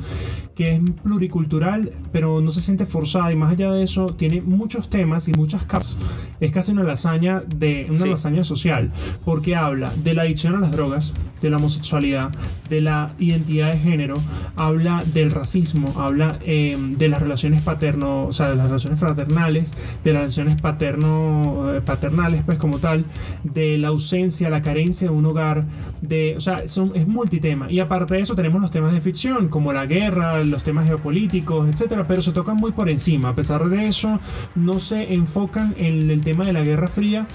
[0.56, 4.90] que es pluricultural, pero no se siente forzada y más allá de eso, tiene muchos
[4.90, 5.96] temas y muchas capas.
[6.40, 8.10] Es casi una lasaña, de, una Sí.
[8.10, 8.90] lasaña social,
[9.24, 12.32] porque habla de la adicción a las drogas, de la homosexualidad,
[12.70, 14.16] de la identidad de género,
[14.56, 19.76] habla del racismo, habla eh, de las relaciones paterno, o sea, de las relaciones fraternales,
[20.04, 23.06] de las relaciones paterno, eh, paternales, pues como tal,
[23.44, 25.66] de la ausencia, la carencia de un hogar,
[26.02, 27.72] de, o sea, son, es multitema.
[27.72, 31.68] Y aparte de eso tenemos los temas de ficción, como la guerra, los temas geopolíticos,
[31.68, 33.30] etcétera, pero se tocan muy por encima.
[33.30, 34.20] A pesar de eso,
[34.56, 37.28] no se enfocan en el tema de la Guerra Fría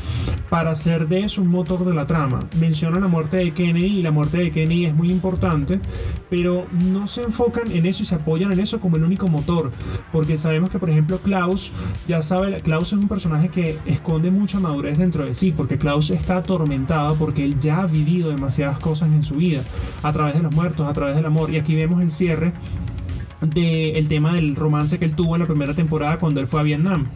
[0.48, 2.40] para hacer de eso un motor de la trama.
[2.58, 5.80] Mencionan la muerte de Kennedy y la muerte de Kennedy es muy importante,
[6.28, 9.72] pero no se enfocan en eso y se apoyan en eso como el único motor,
[10.12, 11.72] porque sabemos que por ejemplo Klaus
[12.06, 16.10] ya sabe, Klaus es un personaje que esconde mucha madurez dentro de sí, porque Klaus
[16.10, 19.62] está atormentado porque él ya ha vivido demasiadas cosas en su vida,
[20.02, 22.52] a través de los muertos, a través del amor, y aquí vemos el cierre
[23.40, 26.62] del tema del romance que él tuvo en la primera temporada cuando él fue a
[26.62, 27.06] Vietnam.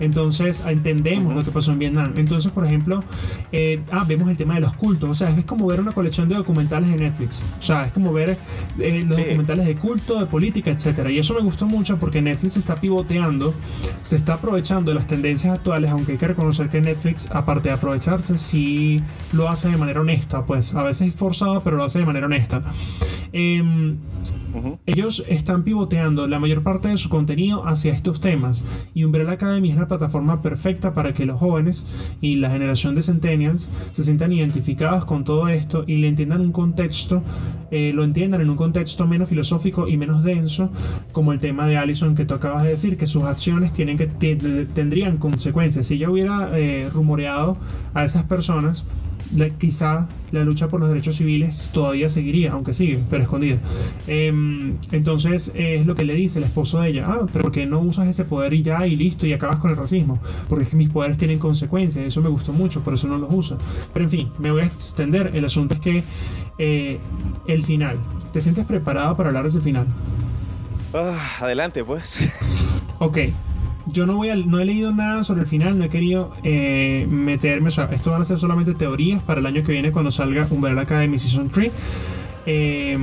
[0.00, 2.12] Entonces entendemos lo que pasó en Vietnam.
[2.16, 3.04] Entonces, por ejemplo,
[3.52, 5.08] eh, ah, vemos el tema de los cultos.
[5.10, 7.42] O sea, es como ver una colección de documentales en Netflix.
[7.58, 8.36] O sea, es como ver
[8.78, 9.22] eh, los Sí.
[9.22, 11.10] documentales de culto, de política, etcétera.
[11.10, 13.54] Y eso me gustó mucho porque Netflix está pivoteando,
[14.02, 17.74] se está aprovechando de las tendencias actuales, aunque hay que reconocer que Netflix, aparte de
[17.74, 19.00] aprovecharse, sí
[19.32, 20.44] lo hace de manera honesta.
[20.46, 22.62] Pues a veces es forzado, pero lo hace de manera honesta.
[23.32, 23.98] Em,
[24.86, 29.70] ellos están pivoteando la mayor parte de su contenido hacia estos temas y Umbrella Academy
[29.70, 31.86] es la plataforma perfecta para que los jóvenes
[32.20, 36.52] y la generación de Centennials se sientan identificados con todo esto y le entiendan un
[36.52, 37.22] contexto,
[37.70, 40.70] eh, lo entiendan en un contexto menos filosófico y menos denso,
[41.12, 44.06] como el tema de Allison que tú acabas de decir, que sus acciones tienen que
[44.06, 44.36] te-
[44.66, 45.86] tendrían consecuencias.
[45.86, 47.56] Si ella hubiera eh, rumoreado
[47.94, 48.84] a esas personas,
[49.36, 53.58] la- quizá la lucha por los derechos civiles todavía seguiría, aunque sigue, pero escondida.
[54.06, 57.52] Em, entonces eh, es lo que le dice el esposo de ella, ah, pero ¿por
[57.52, 60.20] qué no usas ese poder y ya y listo y acabas con el racismo?
[60.48, 63.28] Porque es que mis poderes tienen consecuencias, eso me gustó mucho, por eso no los
[63.32, 63.58] uso.
[63.92, 66.02] Pero en fin, me voy a extender, el asunto es que
[66.58, 66.98] eh,
[67.46, 67.98] el final,
[68.32, 69.86] ¿te sientes preparado para hablar de ese final?
[70.94, 72.28] Ah, adelante, pues.
[72.98, 73.18] Ok.
[73.86, 77.06] Yo no voy a, no he leído nada sobre el final, no he querido eh,
[77.10, 80.10] meterme, o sea, esto van a ser solamente teorías para el año que viene cuando
[80.10, 81.72] salga Umbrella Academy Season 3.
[82.46, 82.98] Eh,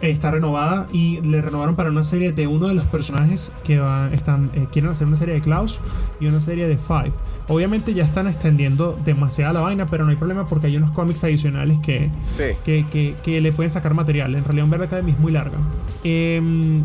[0.00, 4.08] está renovada y le renovaron para una serie de uno de los personajes que va-
[4.12, 5.78] están, eh, quieren hacer una serie de Klaus
[6.20, 7.12] y una serie de Five.
[7.48, 11.22] Obviamente ya están extendiendo demasiado la vaina, pero no hay problema porque hay unos cómics
[11.24, 12.44] adicionales que, Sí.
[12.64, 14.34] que, que- que le pueden sacar material.
[14.36, 15.58] En realidad, Umbrella Academy es muy larga.
[16.02, 16.84] Em,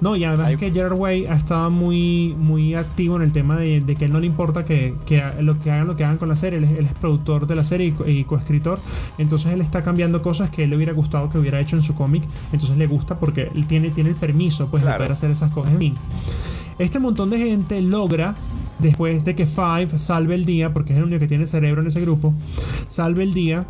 [0.00, 3.32] no, y además Hay- es que Gerard Way ha estado muy, muy activo en el
[3.32, 6.04] tema de, de que él no le importa que, que lo que hagan lo que
[6.04, 6.58] hagan con la serie.
[6.58, 8.78] Él es, él es productor de la serie y, y coescritor.
[9.18, 11.94] Entonces él está cambiando cosas que él le hubiera gustado que hubiera hecho en su
[11.94, 12.22] cómic.
[12.52, 14.98] Entonces le gusta porque él tiene, tiene el permiso pues, de Claro.
[14.98, 15.72] poder hacer esas cosas.
[15.72, 15.94] En fin,
[16.78, 18.34] este montón de gente logra,
[18.78, 21.88] después de que Five salve el día, porque es el único que tiene cerebro en
[21.88, 22.32] ese grupo,
[22.86, 23.64] salve el día,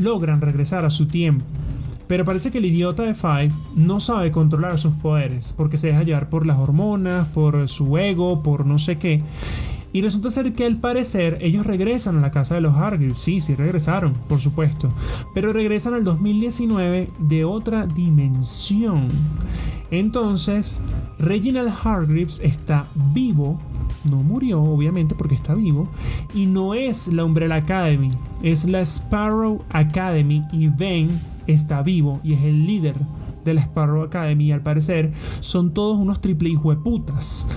[0.00, 1.44] logran regresar a su tiempo.
[2.12, 6.02] Pero parece que el idiota de Five no sabe controlar sus poderes, porque se deja
[6.02, 9.22] llevar por las hormonas, por su ego, por no sé qué.
[9.94, 13.18] Y resulta ser que al parecer ellos regresan a la casa de los Hargreaves.
[13.18, 14.92] Sí, sí, regresaron, por supuesto.
[15.34, 19.08] Pero regresan al 2019 de otra dimensión.
[19.90, 20.84] Entonces,
[21.18, 23.58] Reginald Hargreaves está vivo.
[24.04, 25.88] No murió, obviamente, porque está vivo.
[26.34, 28.10] Y no es la Umbrella Academy,
[28.42, 30.44] es la Sparrow Academy.
[30.52, 31.08] Y Ben
[31.46, 32.94] está vivo y es el líder
[33.44, 34.46] de la Sparrow Academy.
[34.46, 37.48] Y al parecer son todos unos triple hijueputas.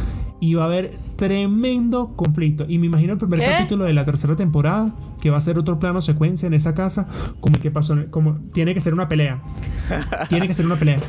[0.42, 2.66] Y va a haber tremendo conflicto.
[2.68, 3.46] Y me imagino el primer ¿Qué?
[3.46, 7.08] capítulo de la tercera temporada, que va a ser otro plano secuencia en esa casa,
[7.40, 7.96] como el que pasó.
[8.12, 9.42] Como, tiene que ser una pelea.
[10.30, 11.00] Tiene que ser una pelea.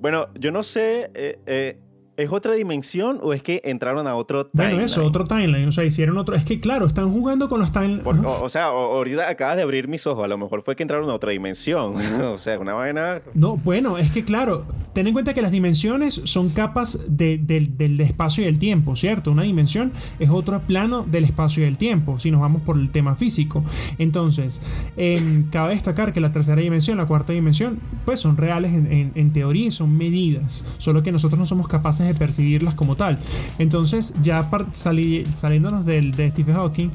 [0.00, 1.10] Bueno, yo no sé.
[1.14, 1.80] eh, eh,
[2.18, 4.72] ¿Es otra dimensión o es que entraron a otro timeline?
[4.74, 5.68] Bueno, eso, otro timeline.
[5.68, 6.34] O sea, hicieron otro.
[6.36, 8.04] Es que, claro, están jugando con los timelines.
[8.04, 10.24] O, o sea, ahorita acabas de abrir mis ojos.
[10.24, 11.94] A lo mejor fue que entraron a otra dimensión.
[12.22, 13.22] o sea, una vaina.
[13.34, 17.78] No, bueno, es que claro, ten en cuenta que las dimensiones son capas de- del-
[17.78, 19.30] del espacio y del tiempo, ¿cierto?
[19.30, 22.90] Una dimensión es otro plano del espacio y del tiempo, si nos vamos por el
[22.90, 23.62] tema físico.
[23.98, 24.60] Entonces,
[24.96, 29.12] em, cabe destacar que la tercera dimensión, la cuarta dimensión, pues son reales en, en-
[29.14, 33.18] en teoría y son medidas, solo que nosotros no somos capaces de percibirlas como tal.
[33.58, 36.88] Entonces, ya sali- saliéndonos del, de Stephen Hawking,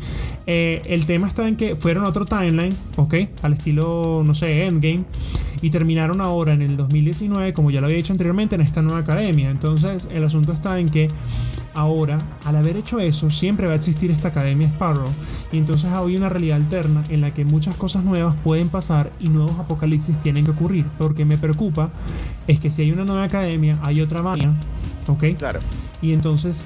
[0.47, 3.15] eh, el tema está en que fueron a otro timeline, ¿ok?
[3.41, 5.03] Al estilo, no sé, Endgame
[5.61, 8.99] y terminaron ahora en el 2019, como ya lo había dicho anteriormente, en esta nueva
[8.99, 9.49] academia.
[9.49, 11.07] Entonces, el asunto está en que
[11.73, 15.07] ahora, al haber hecho eso, siempre va a existir esta academia Sparrow.
[15.53, 19.29] Y entonces hay una realidad alterna en la que muchas cosas nuevas pueden pasar y
[19.29, 20.85] nuevos apocalipsis tienen que ocurrir.
[20.97, 21.89] Porque me preocupa
[22.45, 24.53] es que si hay una nueva academia, hay otra vaina,
[25.07, 25.23] ¿ok?
[25.37, 25.59] Claro.
[26.01, 26.65] Y entonces,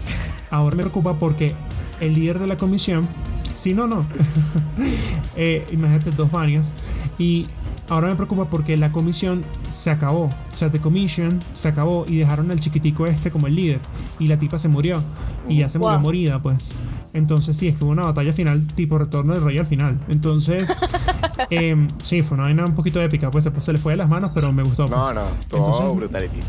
[0.52, 1.54] ahora me preocupa porque
[2.00, 3.08] el líder de la comisión,
[3.56, 4.06] sí, no, no,
[5.36, 6.74] Eh, imagínate dos varias,
[7.20, 7.46] y
[7.90, 12.18] ahora me preocupa porque la comisión se acabó, o sea, The Commission se acabó y
[12.18, 13.80] dejaron al chiquitico este como el líder,
[14.20, 15.00] y la tipa se murió,
[15.48, 16.02] y ya se murió Wow.
[16.02, 16.72] morida, pues.
[17.14, 19.98] Entonces, sí, es que hubo una batalla final, tipo retorno del rey al final.
[20.10, 20.76] Entonces,
[21.52, 24.10] em, sí, fue una vaina un poquito épica, pues después se le fue de las
[24.10, 24.88] manos, pero me gustó.
[24.88, 25.16] No, pues.
[25.16, 25.22] no.
[25.48, 26.40] Todo Entonces, brutality.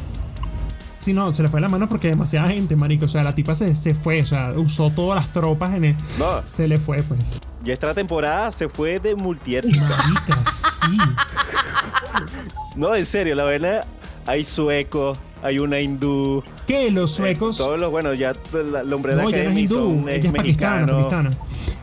[1.09, 3.07] Sí, no, se le fue la mano porque demasiada gente, marico.
[3.07, 5.95] O sea, la tipa se, se fue, o sea, usó todas las tropas en el...
[6.19, 6.43] No.
[6.45, 7.41] Se le fue, pues.
[7.65, 9.89] Y esta temporada se fue de multiétnica.
[9.89, 10.99] Marica, sí.
[12.77, 13.87] no, en serio, la verdad.
[14.27, 16.45] Hay suecos, hay una hindú.
[16.67, 16.91] ¿Qué?
[16.91, 17.59] Los suecos...
[17.59, 18.35] eh, todos los, bueno, ya
[18.71, 21.09] la- el hombre de no, ya no es Academy hindú, son- ella es pakistana, mexicano.
[21.09, 21.31] pakistana.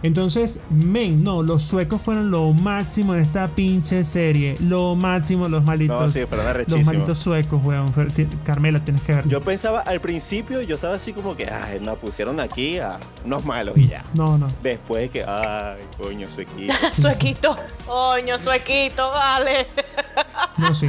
[0.06, 4.56] Entonces, men, no, los suecos fueron lo máximo de esta pinche serie.
[4.60, 6.00] Lo máximo, los malditos.
[6.00, 6.20] No, sí,
[6.68, 7.92] los malditos suecos, weón.
[8.46, 9.28] Carmela, tienes que ver.
[9.28, 13.44] Yo pensaba al principio, yo estaba así como que, ay, nos pusieron aquí a unos
[13.46, 14.04] malos y ya.
[14.14, 14.48] No, no.
[14.62, 16.74] Después que, ay, coño, suequito.
[16.94, 17.56] Suequito.
[17.88, 19.68] Coño, suequito, vale.
[20.58, 20.88] No, sí.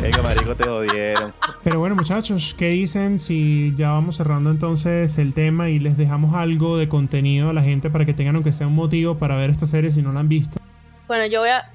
[0.00, 1.32] Venga, marico, te jodieron.
[1.62, 6.34] Pero bueno, muchachos, ¿qué dicen si ya vamos cerrando entonces el tema y les dejamos
[6.34, 9.48] algo de contenido a la gente para que tengan aunque sea un motivo para ver
[9.48, 10.60] esta serie si no la han visto?
[11.08, 11.72] Bueno, yo voy a.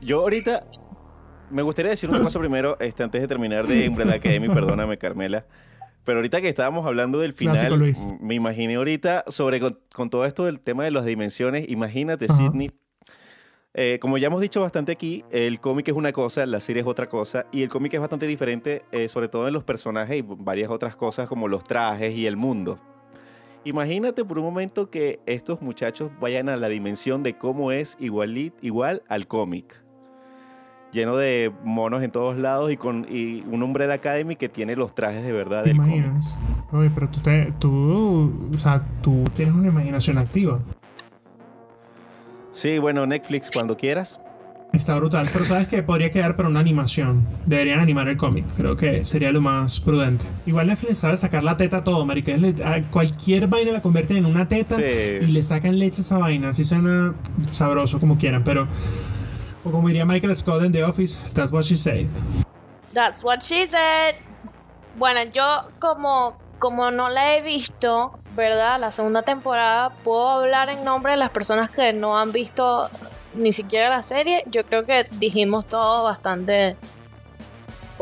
[0.00, 0.64] Yo ahorita
[1.50, 5.44] me gustaría decir una cosa primero, este, antes de terminar de Umbrella Academy, perdóname, Carmela.
[6.04, 8.06] Pero ahorita que estábamos hablando del final, Clásico, Luis.
[8.20, 11.68] me imaginé ahorita sobre con, con todo esto del tema de las dimensiones.
[11.68, 12.36] Imagínate, Ajá.
[12.36, 12.70] Sidney.
[13.74, 16.88] eh, como ya hemos dicho bastante aquí, el cómic es una cosa, la serie es
[16.88, 20.22] otra cosa, y el cómic es bastante diferente, eh, sobre todo en los personajes y
[20.24, 22.78] varias otras cosas como los trajes y el mundo.
[23.64, 28.54] Imagínate por un momento que estos muchachos vayan a la dimensión de cómo es igualit-
[28.60, 29.80] igual al cómic.
[30.90, 34.94] Lleno de monos en todos lados y con y un Umbrella Academy que tiene los
[34.94, 35.94] trajes de verdad ¿Te del cómic.
[35.96, 36.36] imaginas?
[36.72, 40.58] Oye, pero tú, te- tú, o sea, tú tienes una imaginación activa.
[42.50, 44.20] Sí, bueno, Netflix cuando quieras.
[44.72, 47.26] Está brutal, pero sabes que podría quedar para una animación.
[47.44, 50.24] Deberían animar el cómic, creo que sería lo más prudente.
[50.46, 52.32] Igual Netflix sabe sacar la teta a todo, marica.
[52.90, 54.82] Cualquier vaina la convierten en una teta Sí.
[54.82, 56.48] y le sacan leche a esa vaina.
[56.48, 57.14] Así suena
[57.50, 58.66] sabroso como quieran, pero...
[59.64, 62.06] O como diría Michael Scott en The Office, that's what she said.
[62.94, 64.16] That's what she said.
[64.98, 68.80] Bueno, yo como, como no la he visto, ¿verdad?
[68.80, 72.88] La segunda temporada, puedo hablar en nombre de las personas que no han visto
[73.34, 74.42] ni siquiera la serie.
[74.46, 76.76] Yo creo que dijimos todo bastante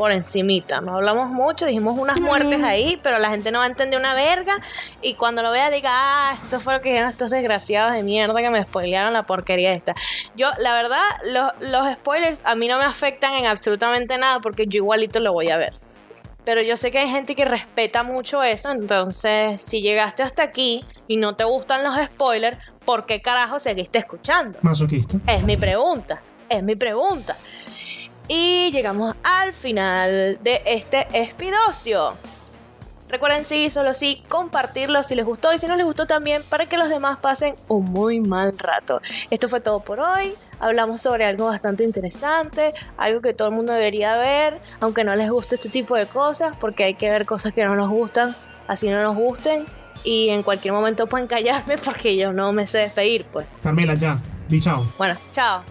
[0.01, 0.81] por encimita.
[0.81, 4.13] No hablamos mucho, dijimos unas muertes ahí, pero la gente no va a entender una
[4.13, 4.57] verga.
[5.01, 8.41] Y cuando lo vea diga, ah, esto fue lo que dijeron estos desgraciados de mierda
[8.41, 9.93] que me spoilearon la porquería esta.
[10.35, 14.65] Yo, la verdad, los, los spoilers a mí no me afectan en absolutamente nada porque
[14.65, 15.73] yo igualito lo voy a ver.
[16.43, 20.83] Pero yo sé que hay gente que respeta mucho eso, entonces si llegaste hasta aquí
[21.11, 24.57] y no te gustan los spoilers, ¿por qué carajo seguiste escuchando?
[24.61, 25.17] Masoquista.
[25.27, 27.35] Es mi pregunta, es mi pregunta.
[28.29, 32.13] Y llegamos al final de este espidocio.
[33.09, 36.65] Recuerden sí, solo sí, compartirlo si les gustó y si no les gustó también para
[36.65, 39.01] que los demás pasen un muy mal rato.
[39.29, 40.33] Esto fue todo por hoy.
[40.61, 45.29] Hablamos sobre algo bastante interesante, algo que todo el mundo debería ver, aunque no les
[45.29, 48.33] guste este tipo de cosas, porque hay que ver cosas que no nos gustan,
[48.69, 49.65] así no nos gusten.
[50.03, 53.47] Y en cualquier momento pueden callarme porque yo no me sé despedir, pues.
[53.61, 54.19] Carmela, ya.
[54.47, 54.85] Di chao.
[54.97, 55.63] Bueno, chao.